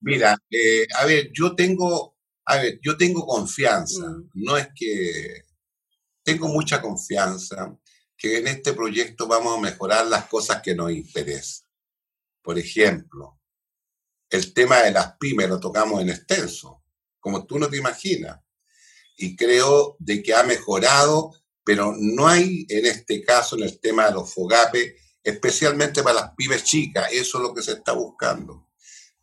Mira, 0.00 0.36
eh, 0.50 0.86
a 0.96 1.06
ver, 1.06 1.30
yo 1.32 1.54
tengo, 1.54 2.16
a 2.44 2.56
ver, 2.56 2.78
yo 2.82 2.96
tengo 2.96 3.26
confianza. 3.26 4.08
Mm. 4.08 4.30
No 4.34 4.56
es 4.56 4.68
que 4.74 5.42
tengo 6.22 6.48
mucha 6.48 6.80
confianza 6.80 7.76
que 8.16 8.38
en 8.38 8.48
este 8.48 8.72
proyecto 8.72 9.26
vamos 9.26 9.56
a 9.56 9.60
mejorar 9.60 10.06
las 10.06 10.26
cosas 10.26 10.60
que 10.62 10.74
nos 10.74 10.92
interesan. 10.92 11.68
Por 12.42 12.58
ejemplo, 12.58 13.40
el 14.30 14.52
tema 14.52 14.82
de 14.82 14.92
las 14.92 15.16
pymes 15.18 15.48
lo 15.48 15.60
tocamos 15.60 16.02
en 16.02 16.10
extenso, 16.10 16.84
como 17.20 17.46
tú 17.46 17.58
no 17.58 17.68
te 17.68 17.76
imaginas. 17.76 18.40
Y 19.16 19.36
creo 19.36 19.96
de 19.98 20.22
que 20.22 20.34
ha 20.34 20.42
mejorado, 20.42 21.32
pero 21.64 21.94
no 21.98 22.28
hay 22.28 22.66
en 22.68 22.86
este 22.86 23.22
caso, 23.22 23.56
en 23.56 23.64
el 23.64 23.80
tema 23.80 24.06
de 24.06 24.14
los 24.14 24.32
FOGAPE, 24.32 24.96
especialmente 25.28 26.02
para 26.02 26.20
las 26.20 26.30
pymes 26.36 26.64
chicas. 26.64 27.08
Eso 27.12 27.38
es 27.38 27.42
lo 27.42 27.54
que 27.54 27.62
se 27.62 27.72
está 27.72 27.92
buscando. 27.92 28.68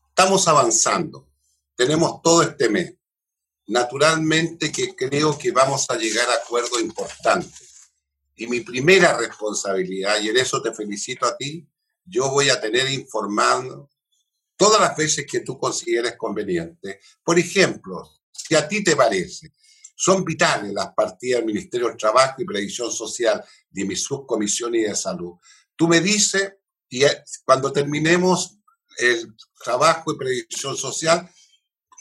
Estamos 0.10 0.48
avanzando. 0.48 1.30
Tenemos 1.76 2.22
todo 2.22 2.42
este 2.42 2.70
mes. 2.70 2.94
Naturalmente 3.68 4.72
que 4.72 4.96
creo 4.96 5.38
que 5.38 5.52
vamos 5.52 5.90
a 5.90 5.96
llegar 5.96 6.30
a 6.30 6.36
acuerdos 6.36 6.80
importantes 6.82 7.66
y 8.36 8.48
mi 8.48 8.62
primera 8.62 9.18
responsabilidad, 9.18 10.22
y 10.22 10.30
en 10.30 10.38
eso 10.38 10.62
te 10.62 10.74
felicito 10.74 11.26
a 11.26 11.38
ti, 11.38 11.66
yo 12.04 12.30
voy 12.30 12.50
a 12.50 12.60
tener 12.60 12.90
informando 12.92 13.90
todas 14.58 14.82
las 14.82 14.96
veces 14.96 15.26
que 15.30 15.40
tú 15.40 15.58
consideres 15.58 16.16
conveniente. 16.18 17.00
Por 17.24 17.40
ejemplo, 17.40 18.10
si 18.32 18.56
a 18.56 18.68
ti 18.68 18.84
te 18.84 18.96
parece, 18.96 19.54
son 19.96 20.26
vitales 20.26 20.74
las 20.74 20.94
partidas 20.94 21.40
del 21.40 21.48
Ministerio 21.48 21.88
del 21.88 21.98
Trabajo 21.98 22.42
y 22.42 22.46
Previsión 22.46 22.92
Social 22.92 23.44
de 23.70 23.86
mi 23.86 23.96
subcomisión 23.96 24.76
y 24.76 24.84
de 24.84 24.96
salud. 24.96 25.36
Tú 25.76 25.88
me 25.88 26.02
dices, 26.02 26.54
y 26.90 27.04
cuando 27.44 27.72
terminemos 27.72 28.58
el 28.98 29.36
trabajo 29.64 30.14
y 30.14 30.18
previsión 30.18 30.78
social, 30.78 31.30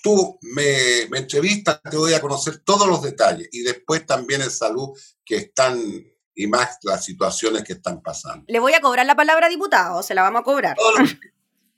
tú 0.02 0.38
me, 0.42 1.08
me 1.10 1.18
entrevistas, 1.18 1.80
te 1.82 1.96
voy 1.96 2.12
a 2.12 2.20
conocer 2.20 2.58
todos 2.58 2.86
los 2.86 3.02
detalles 3.02 3.48
y 3.52 3.62
después 3.62 4.06
también 4.06 4.42
en 4.42 4.50
salud 4.50 4.90
que 5.24 5.36
están 5.36 5.80
y 6.34 6.46
más 6.46 6.78
las 6.82 7.04
situaciones 7.04 7.62
que 7.64 7.74
están 7.74 8.02
pasando. 8.02 8.44
Le 8.48 8.58
voy 8.58 8.74
a 8.74 8.80
cobrar 8.80 9.06
la 9.06 9.14
palabra 9.14 9.48
diputado, 9.48 10.02
se 10.02 10.14
la 10.14 10.22
vamos 10.22 10.40
a 10.40 10.44
cobrar. 10.44 10.76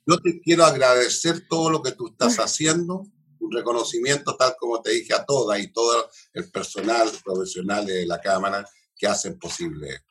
Yo 0.05 0.17
te 0.19 0.39
quiero 0.41 0.65
agradecer 0.65 1.47
todo 1.47 1.69
lo 1.69 1.81
que 1.81 1.91
tú 1.91 2.07
estás 2.07 2.37
haciendo, 2.39 3.03
un 3.39 3.51
reconocimiento 3.51 4.35
tal 4.35 4.55
como 4.59 4.81
te 4.81 4.91
dije 4.91 5.13
a 5.13 5.25
todas 5.25 5.59
y 5.59 5.71
todo 5.71 6.09
el 6.33 6.49
personal 6.49 7.09
profesional 7.23 7.85
de 7.85 8.05
la 8.05 8.19
Cámara 8.19 8.65
que 8.95 9.07
hacen 9.07 9.37
posible 9.37 9.89
esto. 9.89 10.06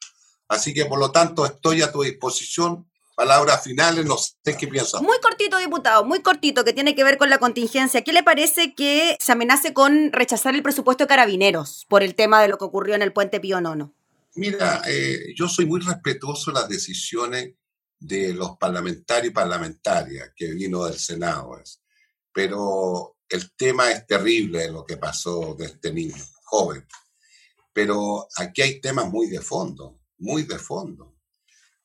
Así 0.49 0.73
que 0.73 0.87
por 0.87 0.99
lo 0.99 1.11
tanto 1.13 1.45
estoy 1.45 1.83
a 1.83 1.93
tu 1.93 2.03
disposición. 2.03 2.89
Palabras 3.15 3.65
finales, 3.65 4.05
no 4.05 4.19
sé 4.19 4.57
qué 4.59 4.69
piensas. 4.69 5.01
Muy 5.01 5.19
cortito, 5.21 5.57
diputado, 5.57 6.05
muy 6.05 6.21
cortito, 6.21 6.65
que 6.65 6.75
tiene 6.75 6.95
que 6.95 7.03
ver 7.03 7.17
con 7.17 7.31
la 7.31 7.39
contingencia. 7.39 8.05
¿Qué 8.05 8.13
le 8.13 8.23
parece 8.23 8.75
que 8.75 9.17
se 9.19 9.33
amenace 9.33 9.73
con 9.73 10.13
rechazar 10.13 10.55
el 10.55 10.63
presupuesto 10.63 11.05
de 11.05 11.09
carabineros 11.09 11.87
por 11.89 12.03
el 12.03 12.15
tema 12.15 12.43
de 12.43 12.49
lo 12.49 12.59
que 12.59 12.67
ocurrió 12.67 12.95
en 12.95 13.01
el 13.01 13.15
puente 13.15 13.41
Pío 13.41 13.61
Nono? 13.63 13.95
Mira, 14.35 14.83
eh, 14.87 15.33
yo 15.35 15.49
soy 15.49 15.65
muy 15.65 15.81
respetuoso 15.81 16.51
de 16.51 16.61
las 16.61 16.69
decisiones 16.69 17.55
de 17.99 18.35
los 18.35 18.59
parlamentarios 18.59 19.31
y 19.31 19.35
parlamentarias 19.35 20.33
que 20.37 20.53
vino 20.53 20.85
del 20.85 20.99
Senado, 20.99 21.59
pero 22.33 23.17
el 23.29 23.53
tema 23.53 23.91
es 23.91 24.07
terrible 24.07 24.71
lo 24.71 24.85
que 24.85 24.99
pasó 24.99 25.55
de 25.55 25.67
este 25.67 25.93
niño 25.93 26.17
joven. 26.45 26.87
Pero 27.73 28.29
aquí 28.37 28.63
hay 28.63 28.81
temas 28.81 29.09
muy 29.09 29.29
de 29.29 29.41
fondo, 29.41 30.01
muy 30.19 30.43
de 30.43 30.59
fondo. 30.59 31.17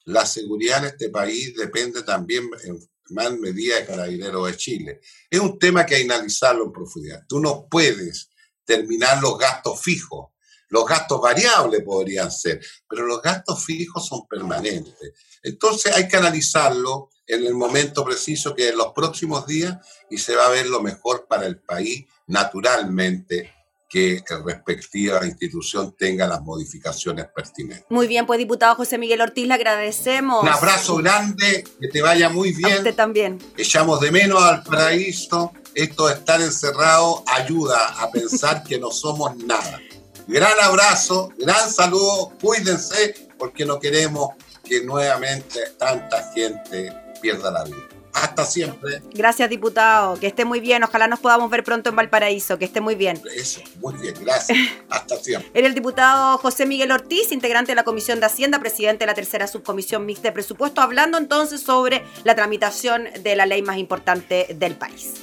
La 0.05 0.25
seguridad 0.25 0.79
en 0.79 0.85
este 0.85 1.09
país 1.09 1.55
depende 1.55 2.03
también 2.03 2.49
en 2.63 2.79
más 3.09 3.31
medida 3.37 3.77
de 3.77 3.85
Carabineros 3.85 4.47
de 4.47 4.57
Chile. 4.57 5.01
Es 5.29 5.39
un 5.39 5.59
tema 5.59 5.85
que 5.85 5.95
hay 5.95 6.07
que 6.07 6.13
analizarlo 6.13 6.65
en 6.65 6.71
profundidad. 6.71 7.23
Tú 7.27 7.39
no 7.39 7.67
puedes 7.69 8.29
terminar 8.65 9.21
los 9.21 9.37
gastos 9.37 9.81
fijos. 9.81 10.29
Los 10.69 10.85
gastos 10.85 11.19
variables 11.19 11.83
podrían 11.83 12.31
ser, 12.31 12.65
pero 12.87 13.05
los 13.05 13.21
gastos 13.21 13.65
fijos 13.65 14.07
son 14.07 14.25
permanentes. 14.29 15.11
Entonces 15.43 15.93
hay 15.93 16.07
que 16.07 16.15
analizarlo 16.15 17.09
en 17.27 17.45
el 17.45 17.53
momento 17.53 18.05
preciso 18.05 18.55
que 18.55 18.69
en 18.69 18.77
los 18.77 18.93
próximos 18.93 19.45
días 19.45 19.77
y 20.09 20.17
se 20.17 20.35
va 20.35 20.45
a 20.45 20.51
ver 20.51 20.67
lo 20.67 20.81
mejor 20.81 21.27
para 21.27 21.45
el 21.45 21.59
país 21.59 22.05
naturalmente 22.27 23.53
que 23.91 24.23
la 24.29 24.39
respectiva 24.39 25.25
institución 25.25 25.93
tenga 25.97 26.25
las 26.25 26.41
modificaciones 26.41 27.25
pertinentes. 27.35 27.85
Muy 27.89 28.07
bien, 28.07 28.25
pues 28.25 28.37
diputado 28.37 28.73
José 28.75 28.97
Miguel 28.97 29.19
Ortiz, 29.19 29.45
le 29.45 29.53
agradecemos. 29.53 30.41
Un 30.41 30.47
abrazo 30.47 30.95
grande, 30.95 31.65
que 31.79 31.89
te 31.89 32.01
vaya 32.01 32.29
muy 32.29 32.53
bien. 32.53 32.71
A 32.71 32.77
usted 32.77 32.95
también. 32.95 33.37
Echamos 33.57 33.99
de 33.99 34.11
menos 34.11 34.41
al 34.41 34.63
paraíso. 34.63 35.51
Esto 35.75 36.07
de 36.07 36.13
estar 36.13 36.39
encerrado 36.41 37.23
ayuda 37.27 37.77
a 38.01 38.09
pensar 38.11 38.63
que 38.63 38.79
no 38.79 38.91
somos 38.91 39.35
nada. 39.35 39.81
Gran 40.25 40.57
abrazo, 40.61 41.29
gran 41.37 41.69
saludo, 41.69 42.31
cuídense 42.41 43.29
porque 43.37 43.65
no 43.65 43.79
queremos 43.79 44.29
que 44.63 44.83
nuevamente 44.85 45.59
tanta 45.77 46.31
gente 46.33 46.93
pierda 47.21 47.51
la 47.51 47.65
vida. 47.65 48.00
Hasta 48.13 48.45
siempre. 48.45 49.01
Gracias, 49.13 49.49
diputado. 49.49 50.19
Que 50.19 50.27
esté 50.27 50.45
muy 50.45 50.59
bien. 50.59 50.83
Ojalá 50.83 51.07
nos 51.07 51.19
podamos 51.19 51.49
ver 51.49 51.63
pronto 51.63 51.89
en 51.89 51.95
Valparaíso. 51.95 52.57
Que 52.57 52.65
esté 52.65 52.81
muy 52.81 52.95
bien. 52.95 53.21
Eso, 53.35 53.61
muy 53.79 53.93
bien. 53.95 54.15
Gracias. 54.21 54.57
Hasta 54.89 55.17
siempre. 55.17 55.49
Era 55.53 55.67
el 55.67 55.73
diputado 55.73 56.37
José 56.37 56.65
Miguel 56.65 56.91
Ortiz, 56.91 57.31
integrante 57.31 57.71
de 57.71 57.75
la 57.75 57.83
Comisión 57.83 58.19
de 58.19 58.25
Hacienda, 58.25 58.59
presidente 58.59 58.99
de 58.99 59.07
la 59.07 59.13
tercera 59.13 59.47
subcomisión 59.47 60.05
mixta 60.05 60.29
de 60.29 60.31
presupuesto, 60.33 60.81
hablando 60.81 61.17
entonces 61.17 61.61
sobre 61.61 62.03
la 62.23 62.35
tramitación 62.35 63.07
de 63.21 63.35
la 63.35 63.45
ley 63.45 63.61
más 63.61 63.77
importante 63.77 64.47
del 64.55 64.75
país. 64.75 65.13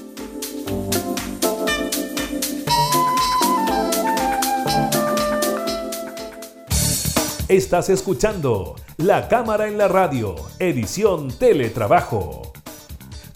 Estás 7.49 7.89
escuchando 7.89 8.77
La 8.99 9.27
Cámara 9.27 9.69
en 9.69 9.79
la 9.79 9.89
Radio, 9.89 10.37
edición 10.59 11.29
Teletrabajo 11.29 12.53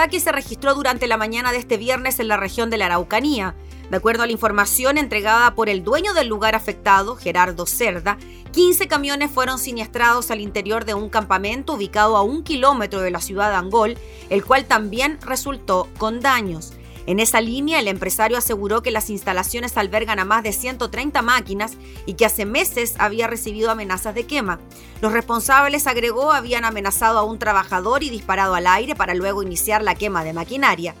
Ataque 0.00 0.18
se 0.18 0.32
registró 0.32 0.74
durante 0.74 1.06
la 1.06 1.18
mañana 1.18 1.52
de 1.52 1.58
este 1.58 1.76
viernes 1.76 2.20
en 2.20 2.28
la 2.28 2.38
región 2.38 2.70
de 2.70 2.78
la 2.78 2.86
Araucanía. 2.86 3.54
De 3.90 3.98
acuerdo 3.98 4.22
a 4.22 4.26
la 4.26 4.32
información 4.32 4.96
entregada 4.96 5.54
por 5.54 5.68
el 5.68 5.84
dueño 5.84 6.14
del 6.14 6.26
lugar 6.26 6.54
afectado, 6.54 7.16
Gerardo 7.16 7.66
Cerda, 7.66 8.16
15 8.52 8.88
camiones 8.88 9.30
fueron 9.30 9.58
siniestrados 9.58 10.30
al 10.30 10.40
interior 10.40 10.86
de 10.86 10.94
un 10.94 11.10
campamento 11.10 11.74
ubicado 11.74 12.16
a 12.16 12.22
un 12.22 12.44
kilómetro 12.44 13.02
de 13.02 13.10
la 13.10 13.20
ciudad 13.20 13.50
de 13.50 13.56
Angol, 13.56 13.98
el 14.30 14.42
cual 14.42 14.64
también 14.64 15.18
resultó 15.20 15.86
con 15.98 16.20
daños. 16.20 16.72
En 17.10 17.18
esa 17.18 17.40
línea, 17.40 17.80
el 17.80 17.88
empresario 17.88 18.38
aseguró 18.38 18.84
que 18.84 18.92
las 18.92 19.10
instalaciones 19.10 19.76
albergan 19.76 20.20
a 20.20 20.24
más 20.24 20.44
de 20.44 20.52
130 20.52 21.22
máquinas 21.22 21.72
y 22.06 22.14
que 22.14 22.24
hace 22.24 22.46
meses 22.46 22.94
había 22.98 23.26
recibido 23.26 23.72
amenazas 23.72 24.14
de 24.14 24.26
quema. 24.26 24.60
Los 25.00 25.12
responsables, 25.12 25.88
agregó, 25.88 26.30
habían 26.30 26.64
amenazado 26.64 27.18
a 27.18 27.24
un 27.24 27.40
trabajador 27.40 28.04
y 28.04 28.10
disparado 28.10 28.54
al 28.54 28.68
aire 28.68 28.94
para 28.94 29.14
luego 29.14 29.42
iniciar 29.42 29.82
la 29.82 29.96
quema 29.96 30.22
de 30.22 30.34
maquinaria. 30.34 30.94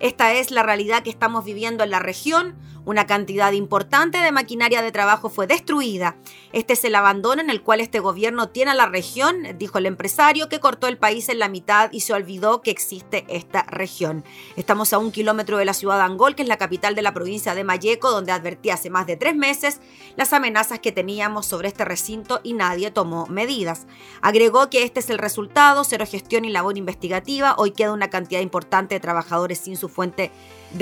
Esta 0.00 0.34
es 0.34 0.50
la 0.50 0.62
realidad 0.62 1.02
que 1.02 1.08
estamos 1.08 1.46
viviendo 1.46 1.82
en 1.82 1.92
la 1.92 1.98
región. 1.98 2.56
Una 2.86 3.06
cantidad 3.06 3.52
importante 3.52 4.18
de 4.18 4.30
maquinaria 4.30 4.82
de 4.82 4.92
trabajo 4.92 5.30
fue 5.30 5.46
destruida. 5.46 6.16
Este 6.52 6.74
es 6.74 6.84
el 6.84 6.94
abandono 6.94 7.40
en 7.40 7.48
el 7.48 7.62
cual 7.62 7.80
este 7.80 7.98
gobierno 7.98 8.50
tiene 8.50 8.72
a 8.72 8.74
la 8.74 8.84
región, 8.84 9.56
dijo 9.58 9.78
el 9.78 9.86
empresario, 9.86 10.50
que 10.50 10.60
cortó 10.60 10.86
el 10.86 10.98
país 10.98 11.30
en 11.30 11.38
la 11.38 11.48
mitad 11.48 11.90
y 11.92 12.00
se 12.00 12.12
olvidó 12.12 12.60
que 12.60 12.70
existe 12.70 13.24
esta 13.28 13.62
región. 13.62 14.22
Estamos 14.56 14.92
a 14.92 14.98
un 14.98 15.12
kilómetro 15.12 15.56
de 15.56 15.64
la 15.64 15.72
ciudad 15.72 15.96
de 15.96 16.02
Angol, 16.02 16.34
que 16.34 16.42
es 16.42 16.48
la 16.48 16.58
capital 16.58 16.94
de 16.94 17.00
la 17.00 17.14
provincia 17.14 17.54
de 17.54 17.64
Mayeco, 17.64 18.10
donde 18.10 18.32
advertí 18.32 18.68
hace 18.68 18.90
más 18.90 19.06
de 19.06 19.16
tres 19.16 19.34
meses 19.34 19.80
las 20.16 20.34
amenazas 20.34 20.78
que 20.78 20.92
teníamos 20.92 21.46
sobre 21.46 21.68
este 21.68 21.86
recinto 21.86 22.40
y 22.42 22.52
nadie 22.52 22.90
tomó 22.90 23.26
medidas. 23.28 23.86
Agregó 24.20 24.68
que 24.68 24.82
este 24.82 25.00
es 25.00 25.08
el 25.08 25.16
resultado, 25.16 25.84
cero 25.84 26.04
gestión 26.06 26.44
y 26.44 26.50
labor 26.50 26.76
investigativa. 26.76 27.54
Hoy 27.56 27.70
queda 27.70 27.92
una 27.92 28.10
cantidad 28.10 28.42
importante 28.42 28.94
de 28.94 29.00
trabajadores 29.00 29.58
sin 29.58 29.78
su 29.78 29.88
fuente 29.88 30.30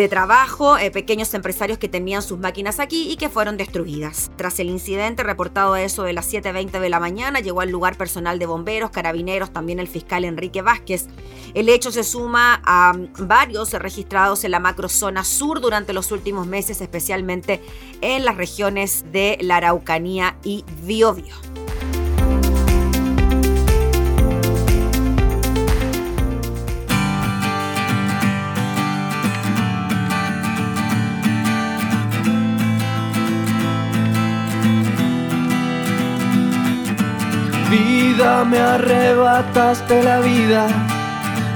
trabajo, 0.09 0.79
eh, 0.79 0.91
pequeños 0.91 1.35
empresarios 1.35 1.79
que 1.79 1.89
tenían 1.89 2.23
sus 2.23 2.39
máquinas 2.39 2.81
aquí 2.81 3.11
y 3.11 3.17
que 3.17 3.29
fueron 3.29 3.57
destruidas. 3.57 4.31
Tras 4.37 4.59
el 4.59 4.69
incidente 4.69 5.23
reportado 5.23 5.75
a 5.75 5.83
eso 5.83 6.03
de 6.03 6.15
las 6.15 6.33
7.20 6.33 6.81
de 6.81 6.89
la 6.89 6.99
mañana, 6.99 7.41
llegó 7.41 7.61
al 7.61 7.71
lugar 7.71 7.97
personal 7.97 8.39
de 8.39 8.47
bomberos, 8.47 8.91
carabineros, 8.91 9.53
también 9.53 9.79
el 9.81 9.89
fiscal 9.89 10.25
Enrique 10.25 10.63
Vázquez. 10.63 11.09
El 11.55 11.69
hecho 11.69 11.93
se 11.93 12.05
suma 12.05 12.63
a 12.65 12.93
varios 13.19 13.73
registrados 13.75 14.45
en 14.45 14.53
la 14.53 14.61
macrozona 14.61 15.25
sur 15.25 15.61
durante 15.61 15.93
los 15.93 16.11
últimos 16.11 16.47
meses, 16.47 16.81
especialmente 16.81 17.61
en 18.01 18.25
las 18.25 18.37
regiones 18.37 19.05
de 19.13 19.37
la 19.41 19.57
Araucanía 19.57 20.37
y 20.43 20.65
Biobío. 20.83 21.62
Me 38.23 38.59
arrebataste 38.59 40.01
la 40.03 40.21
vida. 40.21 40.69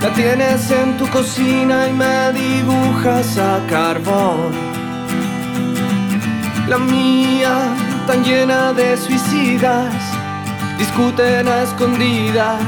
La 0.03 0.13
tienes 0.15 0.69
en 0.73 0.97
tu 0.97 1.07
cocina 1.11 1.87
y 1.87 1.93
me 1.93 2.33
dibujas 2.33 3.39
a 3.39 3.61
carbón. 3.71 4.51
La 6.69 6.79
mía, 6.79 7.55
tan 8.09 8.25
llena 8.25 8.73
de 8.73 8.97
suicidas, 8.97 9.95
discuten 10.77 11.47
a 11.47 11.63
escondidas, 11.63 12.63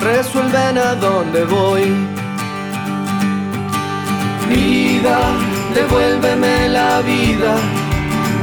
resuelven 0.00 0.78
a 0.78 0.94
dónde 0.94 1.44
voy. 1.44 1.94
Vida, 4.48 5.18
devuélveme 5.74 6.70
la 6.70 7.00
vida 7.02 7.54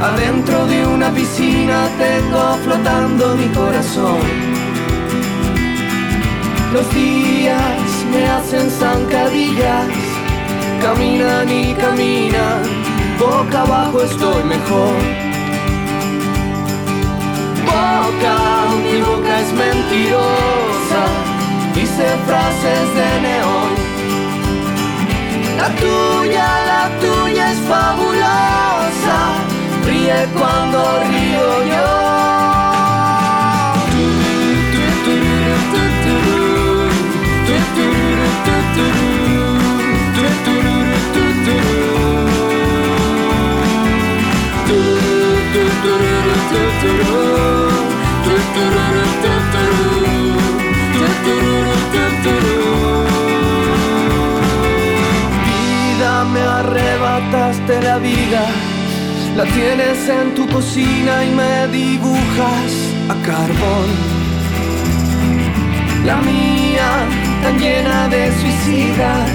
Adentro 0.00 0.64
de 0.66 0.86
una 0.86 1.10
piscina 1.10 1.86
tengo 1.98 2.56
flotando 2.64 3.36
mi 3.36 3.48
corazón. 3.48 4.49
Los 6.72 6.88
días 6.94 8.06
me 8.12 8.26
hacen 8.26 8.70
zancadillas, 8.70 9.88
caminan 10.80 11.48
y 11.50 11.74
caminan, 11.74 12.62
boca 13.18 13.62
abajo 13.62 14.02
estoy 14.02 14.44
mejor. 14.44 14.94
Boca, 17.66 18.36
mi 18.84 19.00
boca 19.02 19.40
es 19.40 19.52
mentirosa, 19.52 21.02
dice 21.74 22.06
frases 22.26 22.94
de 22.98 23.10
neón. 23.26 23.72
La 25.56 25.68
tuya, 25.76 26.48
la 26.66 26.90
tuya 27.00 27.52
es 27.52 27.58
fabulosa 27.68 28.60
ríe 29.84 30.26
cuando 30.38 30.78
río 31.10 31.64
yo. 31.64 32.39
Vida, 55.46 56.24
me 56.24 56.40
arrebataste 56.40 57.82
la 57.82 57.98
vida 57.98 58.70
la 59.36 59.44
tienes 59.44 60.08
en 60.08 60.34
tu 60.34 60.46
cocina 60.48 61.24
y 61.24 61.30
me 61.30 61.68
dibujas 61.68 62.72
a 63.08 63.14
carbón. 63.26 64.19
La 66.10 66.16
mía, 66.16 66.90
tan 67.40 67.56
llena 67.56 68.08
de 68.08 68.32
suicidas, 68.40 69.30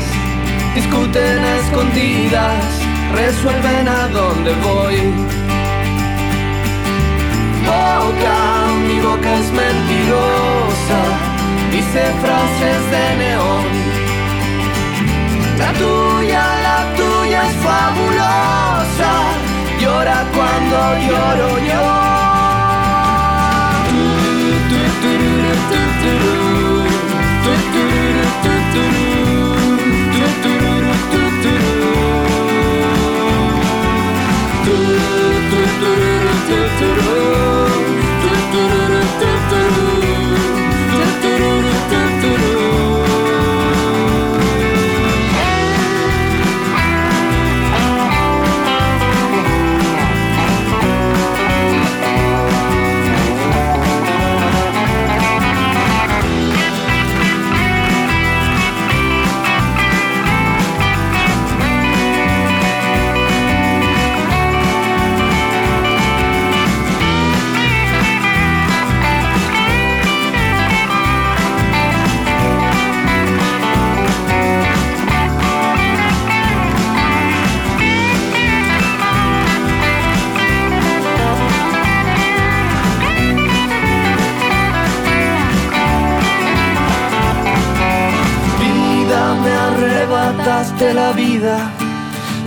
discuten 0.76 1.40
a 1.50 1.56
escondidas, 1.62 2.66
resuelven 3.14 3.88
a 3.88 4.10
dónde 4.10 4.52
voy. 4.56 4.98
Boca, 7.66 8.38
mi 8.88 9.00
boca 9.00 9.32
es 9.42 9.50
mentirosa, 9.62 11.02
dice 11.72 12.04
frases 12.24 12.82
de 12.94 13.06
neón. 13.22 13.68
La 15.62 15.72
tuya, 15.80 16.44
la 16.68 16.80
tuya 16.98 17.40
es 17.48 17.56
fabulosa 17.64 19.12
llora 19.80 20.26
cuando 20.34 20.78
lloro 21.08 21.50
yo. 21.70 22.15
La 24.76 25.16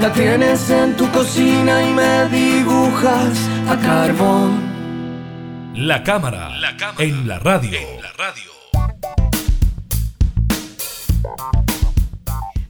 La 0.01 0.12
tienes 0.12 0.70
en 0.70 0.96
tu 0.96 1.11
cocina 1.11 1.82
y 1.82 1.92
me 1.92 2.28
dibujas 2.28 3.36
a 3.68 3.76
carbón. 3.80 5.74
La 5.74 6.05
cámara, 6.05 6.51
la 6.51 6.76
cámara 6.76 7.03
en 7.05 7.26
la 7.26 7.40
radio. 7.40 7.78
En 7.78 8.03
la 8.03 8.12
radio. 8.12 8.53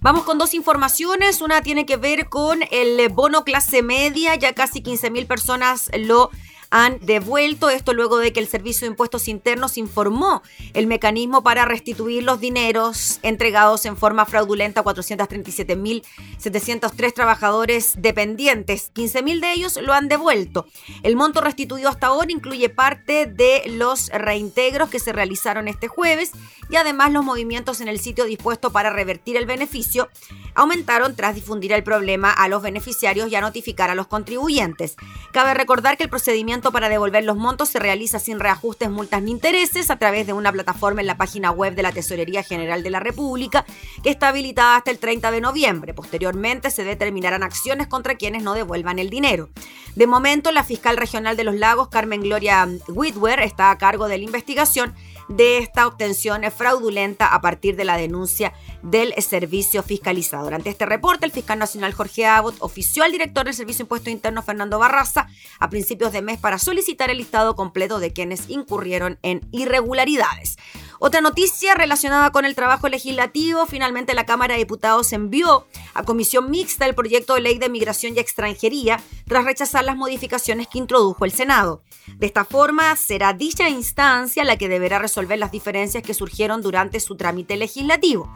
Vamos 0.01 0.23
con 0.23 0.39
dos 0.39 0.55
informaciones. 0.55 1.43
Una 1.43 1.61
tiene 1.61 1.85
que 1.85 1.99
ver 1.99 2.31
con 2.31 2.61
el 2.71 3.11
bono 3.11 3.45
clase 3.45 3.83
media. 3.83 4.35
Ya 4.37 4.55
casi 4.55 4.81
15 4.81 5.11
mil 5.11 5.27
personas 5.27 5.91
lo 5.99 6.31
han 6.71 6.99
devuelto. 7.01 7.71
Esto 7.71 7.95
luego 7.95 8.19
de 8.19 8.33
que 8.33 8.41
el 8.41 8.49
Servicio 8.49 8.87
de 8.87 8.93
Impuestos 8.93 9.29
Internos 9.29 9.79
informó 9.79 10.43
el 10.75 10.87
mecanismo 10.87 11.43
para 11.43 11.65
restituir 11.65 12.23
los 12.23 12.39
dineros 12.41 13.19
entregados 13.23 13.87
en 13.87 13.97
forma 13.97 14.27
fraudulenta 14.27 14.81
a 14.81 14.85
437.703 14.85 17.15
trabajadores 17.15 17.95
dependientes. 17.99 18.93
15.000 18.95 19.41
de 19.41 19.53
ellos 19.53 19.79
lo 19.81 19.93
han 19.93 20.09
devuelto. 20.09 20.67
El 21.03 21.17
monto 21.17 21.41
restituido 21.41 21.89
hasta 21.89 22.07
ahora 22.09 22.31
incluye 22.31 22.69
parte 22.69 23.27
de 23.27 23.63
los 23.67 24.11
reintegros 24.11 24.91
que 24.91 25.01
se 25.01 25.13
realizaron 25.13 25.69
este 25.69 25.89
jueves 25.89 26.33
y 26.71 26.77
además 26.77 27.13
los 27.13 27.25
movimientos 27.25 27.81
en 27.81 27.89
el 27.89 27.99
sitio 27.99 28.25
dispuesto 28.25 28.71
para 28.71 28.91
revertir 28.91 29.37
el 29.37 29.47
beneficio 29.47 30.09
aumentaron 30.55 31.17
tras 31.17 31.35
difundir 31.35 31.73
el 31.73 31.83
problema 31.83 32.31
a 32.31 32.49
los 32.49 32.63
beneficiarios 32.63 33.31
y 33.31 33.37
a 33.37 33.41
notificar 33.41 33.91
a 33.91 33.95
los 33.95 34.09
contribuyentes. 34.09 34.97
Cabe 35.33 35.55
recordar 35.55 35.97
que 35.97 36.05
el 36.05 36.11
procedimiento 36.11 36.58
para 36.61 36.89
devolver 36.89 37.25
los 37.25 37.37
montos 37.37 37.69
se 37.69 37.79
realiza 37.79 38.19
sin 38.19 38.41
reajustes, 38.41 38.91
multas 38.91 39.23
ni 39.23 39.31
intereses 39.31 39.91
a 39.91 39.97
través 39.99 40.27
de 40.27 40.33
una 40.33 40.53
plataforma 40.53 41.01
en 41.01 41.07
la 41.07 41.17
página 41.17 41.51
web 41.51 41.75
de 41.75 41.83
la 41.83 41.93
Tesorería 41.93 42.43
General 42.43 42.83
de 42.83 42.91
la 42.91 43.01
República 43.01 43.65
que 44.03 44.11
está 44.11 44.29
habilitada 44.29 44.77
hasta 44.77 44.91
el 44.91 44.99
30 44.99 45.31
de 45.31 45.41
noviembre. 45.41 45.95
Posteriormente 45.95 46.71
se 46.71 46.85
determinarán 46.85 47.43
acciones 47.43 47.87
contra 47.87 48.17
quienes 48.17 48.43
no 48.43 48.55
devuelvan 48.55 48.99
el 48.99 49.09
dinero. 49.09 49.49
De 49.95 50.07
momento, 50.07 50.53
la 50.53 50.65
fiscal 50.65 50.97
regional 50.97 51.37
de 51.37 51.45
los 51.45 51.55
lagos, 51.55 51.89
Carmen 51.89 52.21
Gloria 52.21 52.69
Whitwer, 52.89 53.41
está 53.41 53.71
a 53.71 53.79
cargo 53.79 54.09
de 54.09 54.19
la 54.19 54.25
investigación 54.25 54.95
de 55.29 55.59
esta 55.59 55.87
obtención 55.87 56.43
fraudulenta 56.51 57.35
a 57.35 57.41
partir 57.41 57.77
de 57.77 57.85
la 57.85 57.97
denuncia 57.97 58.53
del 58.83 59.15
servicio 59.23 59.83
fiscalizador. 59.83 60.55
Ante 60.55 60.71
este 60.71 60.87
reporte, 60.87 61.27
el 61.27 61.33
fiscal 61.33 61.59
nacional 61.59 61.93
Jorge 61.93 62.27
Abbott 62.27 62.57
ofició 62.61 63.05
al 63.05 63.13
director 63.13 63.45
del 63.45 63.55
Servicio 63.55 63.83
Impuesto 63.83 64.11
Interno 64.11 64.43
Fernando 64.43 64.79
Barraza 64.79 65.29
a 65.59 65.71
principios 65.71 66.13
de 66.13 66.23
mes 66.23 66.39
para 66.39 66.59
solicitar 66.59 67.11
el 67.11 67.19
listado 67.19 67.57
completo 67.57 67.99
de 67.99 68.13
quienes 68.13 68.49
incurrieron 68.49 69.19
en 69.23 69.47
irregularidades. 69.53 70.57
Otra 71.01 71.21
noticia 71.21 71.75
relacionada 71.75 72.31
con 72.31 72.45
el 72.45 72.57
trabajo 72.57 72.89
legislativo, 72.89 73.67
finalmente 73.67 74.15
la 74.15 74.27
Cámara 74.27 74.55
de 74.55 74.59
Diputados 74.59 75.13
envió 75.13 75.65
a 75.95 76.03
comisión 76.03 76.51
mixta 76.51 76.87
el 76.87 76.97
proyecto 76.97 77.35
de 77.35 77.41
ley 77.41 77.59
de 77.59 77.69
migración 77.69 78.17
y 78.17 78.19
extranjería 78.19 79.01
tras 79.27 79.45
rechazar 79.45 79.85
las 79.85 79.97
modificaciones 79.97 80.67
que 80.67 80.79
introdujo 80.79 81.25
el 81.25 81.31
Senado. 81.31 81.83
De 82.17 82.27
esta 82.27 82.45
forma, 82.45 82.97
será 82.97 83.33
dicha 83.33 83.69
instancia 83.69 84.43
la 84.43 84.57
que 84.57 84.69
deberá 84.69 84.99
resolver 84.99 85.39
las 85.39 85.53
diferencias 85.53 86.03
que 86.03 86.15
surgieron 86.15 86.63
durante 86.63 86.99
su 86.99 87.17
trámite 87.17 87.57
legislativo. 87.57 88.29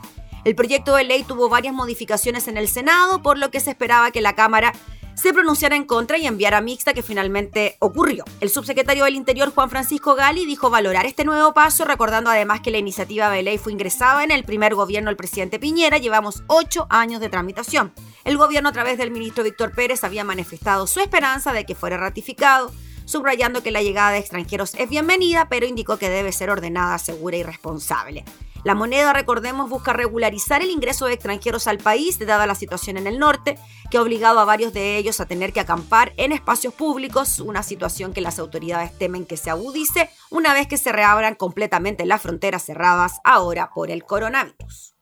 El 0.45 0.55
proyecto 0.55 0.95
de 0.95 1.05
ley 1.05 1.25
tuvo 1.25 1.49
varias 1.49 1.75
modificaciones 1.75 2.47
en 2.47 2.57
el 2.57 2.69
Senado, 2.69 3.23
por 3.23 3.39
lo 3.39 3.51
que 3.51 3.61
se 3.61 3.71
esperaba 3.71 4.13
que 4.13 4.21
la 4.21 4.35
Cámara 4.35 4.73
se 5.15 5.33
pronunciara 5.33 5.77
en 5.77 5.85
contra 5.85 6.19
y 6.19 6.27
enviara 6.27 6.61
mixta 6.61 6.95
que 6.95 7.03
finalmente 7.03 7.77
ocurrió. 7.79 8.25
El 8.41 8.51
subsecretario 8.51 9.05
del 9.05 9.15
Interior, 9.15 9.53
Juan 9.55 9.71
Francisco 9.71 10.15
Gali, 10.15 10.47
dijo 10.47 10.71
valorar 10.71 11.07
este 11.07 11.25
nuevo 11.25 11.55
paso, 11.55 11.85
recordando 11.85 12.31
además 12.31 12.61
que 12.61 12.71
la 12.71 12.79
iniciativa 12.79 13.31
de 13.31 13.43
ley 13.43 13.59
fue 13.59 13.73
ingresada 13.73 14.25
en 14.25 14.31
el 14.31 14.45
primer 14.45 14.75
gobierno 14.75 15.11
del 15.11 15.17
presidente 15.17 15.59
Piñera. 15.59 15.99
Llevamos 15.99 16.43
ocho 16.47 16.87
años 16.91 17.21
de 17.21 17.29
tramitación. 17.29 17.93
El 18.25 18.37
gobierno, 18.37 18.69
a 18.69 18.73
través 18.73 18.99
del 18.99 19.11
ministro 19.11 19.45
Víctor 19.45 19.73
Pérez, 19.73 20.05
había 20.05 20.25
manifestado 20.25 20.87
su 20.87 21.01
esperanza 21.01 21.53
de 21.53 21.65
que 21.65 21.75
fuera 21.75 21.97
ratificado 21.97 22.73
subrayando 23.05 23.63
que 23.63 23.71
la 23.71 23.83
llegada 23.83 24.13
de 24.13 24.19
extranjeros 24.19 24.75
es 24.75 24.89
bienvenida, 24.89 25.49
pero 25.49 25.67
indicó 25.67 25.99
que 25.99 26.09
debe 26.09 26.33
ser 26.33 26.51
ordenada, 26.51 26.99
segura 26.99 27.37
y 27.37 27.43
responsable. 27.43 28.25
La 28.65 28.77
moneda, 28.77 29.13
recordemos, 29.13 29.69
busca 29.69 29.93
regularizar 29.93 30.63
el 30.63 30.71
ingreso 30.71 31.07
de 31.07 31.15
extranjeros 31.15 31.67
al 31.67 31.79
país, 31.79 32.19
dada 32.19 32.47
la 32.47 32.55
situación 32.55 32.97
en 32.97 33.09
el 33.09 33.19
norte, 33.19 33.59
que 33.91 33.99
ha 33.99 34.03
obligado 34.03 34.39
a 34.39 34.45
varios 34.45 34.73
de 34.73 34.97
ellos 34.97 35.21
a 35.21 35.27
tener 35.27 35.53
que 35.53 35.61
acampar 35.61 36.13
en 36.17 36.31
espacios 36.31 36.73
públicos, 36.73 37.41
una 37.41 37.65
situación 37.65 38.13
que 38.13 38.21
las 38.21 38.39
autoridades 38.39 38.97
temen 38.97 39.27
que 39.27 39.37
se 39.37 39.51
agudice 39.51 40.11
una 40.31 40.55
vez 40.55 40.69
que 40.69 40.77
se 40.77 40.93
reabran 40.93 41.35
completamente 41.35 42.07
las 42.07 42.23
fronteras 42.23 42.65
cerradas 42.65 43.21
ahora 43.25 43.71
por 43.75 43.91
el 43.91 44.05
coronavirus. 44.05 44.95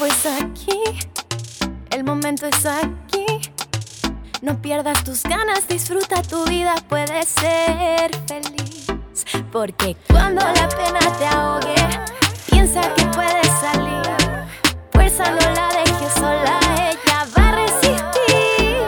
Tiempo 0.00 0.06
es 0.06 0.26
aquí, 0.42 0.80
el 1.90 2.04
momento 2.04 2.46
es 2.46 2.64
aquí. 2.64 3.26
No 4.40 4.60
pierdas 4.62 5.04
tus 5.04 5.22
ganas, 5.22 5.68
disfruta 5.68 6.22
tu 6.22 6.44
vida, 6.46 6.74
puedes 6.88 7.28
ser 7.28 8.10
feliz. 8.26 8.86
Porque 9.52 9.96
cuando 10.08 10.40
la 10.40 10.68
pena 10.68 11.00
te 11.18 11.26
ahogue, 11.26 11.74
piensa 12.50 12.80
que 12.94 13.04
puedes 13.06 13.46
salir. 13.60 14.00
Fuerza 14.92 15.30
no 15.32 15.54
la 15.54 15.68
dejes 15.68 16.12
sola, 16.14 16.58
ella 16.76 17.26
va 17.36 17.48
a 17.48 17.52
resistir. 17.52 18.86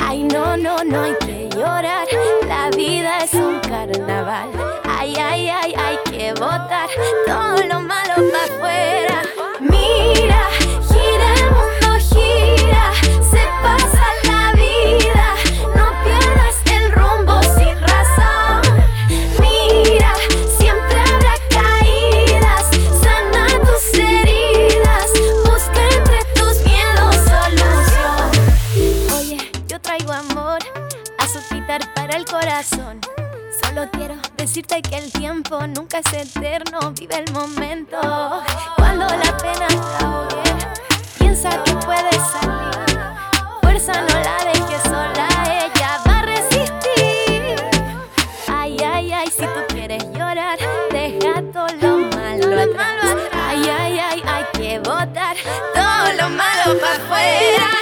Ay, 0.00 0.24
no, 0.24 0.56
no, 0.56 0.84
no 0.84 1.02
hay 1.02 1.14
que 1.20 1.48
llorar. 1.56 2.06
La 2.46 2.68
vida 2.76 3.18
es 3.24 3.32
un 3.34 3.58
carnaval. 3.60 4.50
Ay, 4.84 5.14
ay, 5.16 5.48
ay, 5.48 5.74
hay 5.74 5.98
que 6.10 6.32
botar 6.34 6.88
todo 7.26 7.64
lo 7.66 7.80
malo 7.80 8.14
para 8.16 8.44
afuera. 8.44 8.79
Amor, 30.40 30.58
a 31.18 31.28
su 31.28 31.38
quitar 31.48 31.82
para 31.94 32.16
el 32.16 32.24
corazón. 32.24 33.00
Solo 33.62 33.88
quiero 33.92 34.16
decirte 34.36 34.80
que 34.82 34.96
el 34.96 35.12
tiempo 35.12 35.66
nunca 35.66 35.98
es 35.98 36.12
eterno, 36.12 36.92
vive 36.98 37.24
el 37.24 37.32
momento. 37.32 37.98
Cuando 38.76 39.06
la 39.06 39.36
pena 39.36 39.68
te 39.68 40.04
ahogue, 40.04 40.42
piensa 41.18 41.62
que 41.62 41.72
puedes 41.74 42.16
salir. 42.32 43.00
Fuerza 43.62 44.00
no 44.00 44.14
la 44.28 44.44
dejes 44.44 44.82
sola, 44.82 45.28
ella 45.46 46.00
va 46.06 46.18
a 46.18 46.22
resistir. 46.22 47.56
Ay, 48.48 48.76
ay, 48.82 49.12
ay, 49.12 49.28
si 49.30 49.42
tú 49.42 49.60
quieres 49.68 50.04
llorar, 50.12 50.58
deja 50.90 51.42
todo 51.52 51.68
lo 51.80 51.98
malo 52.16 52.60
atrás. 52.62 53.16
Ay, 53.32 53.68
ay, 53.68 53.98
ay, 53.98 54.22
hay 54.26 54.44
que 54.54 54.78
botar 54.78 55.36
todo 55.74 56.12
lo 56.18 56.28
malo 56.30 56.80
para 56.80 56.96
afuera. 56.96 57.79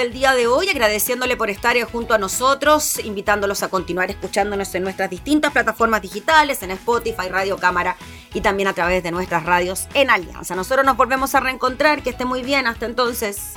Del 0.00 0.12
día 0.14 0.32
de 0.32 0.46
hoy 0.46 0.68
agradeciéndole 0.70 1.36
por 1.36 1.50
estar 1.50 1.78
junto 1.82 2.14
a 2.14 2.18
nosotros, 2.18 2.98
invitándolos 3.04 3.62
a 3.62 3.68
continuar 3.68 4.10
escuchándonos 4.10 4.74
en 4.74 4.82
nuestras 4.82 5.10
distintas 5.10 5.52
plataformas 5.52 6.00
digitales, 6.00 6.62
en 6.62 6.70
Spotify, 6.70 7.28
Radio 7.28 7.58
Cámara 7.58 7.96
y 8.32 8.40
también 8.40 8.68
a 8.68 8.72
través 8.72 9.02
de 9.02 9.10
nuestras 9.10 9.44
radios 9.44 9.88
en 9.92 10.08
Alianza. 10.08 10.56
Nosotros 10.56 10.86
nos 10.86 10.96
volvemos 10.96 11.34
a 11.34 11.40
reencontrar, 11.40 12.02
que 12.02 12.10
esté 12.10 12.24
muy 12.24 12.42
bien, 12.42 12.66
hasta 12.66 12.86
entonces. 12.86 13.52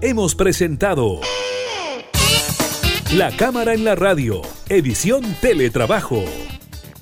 Hemos 0.00 0.34
presentado 0.34 1.20
La 3.12 3.36
Cámara 3.36 3.74
en 3.74 3.84
la 3.84 3.94
Radio, 3.94 4.42
edición 4.68 5.22
Teletrabajo. 5.40 6.24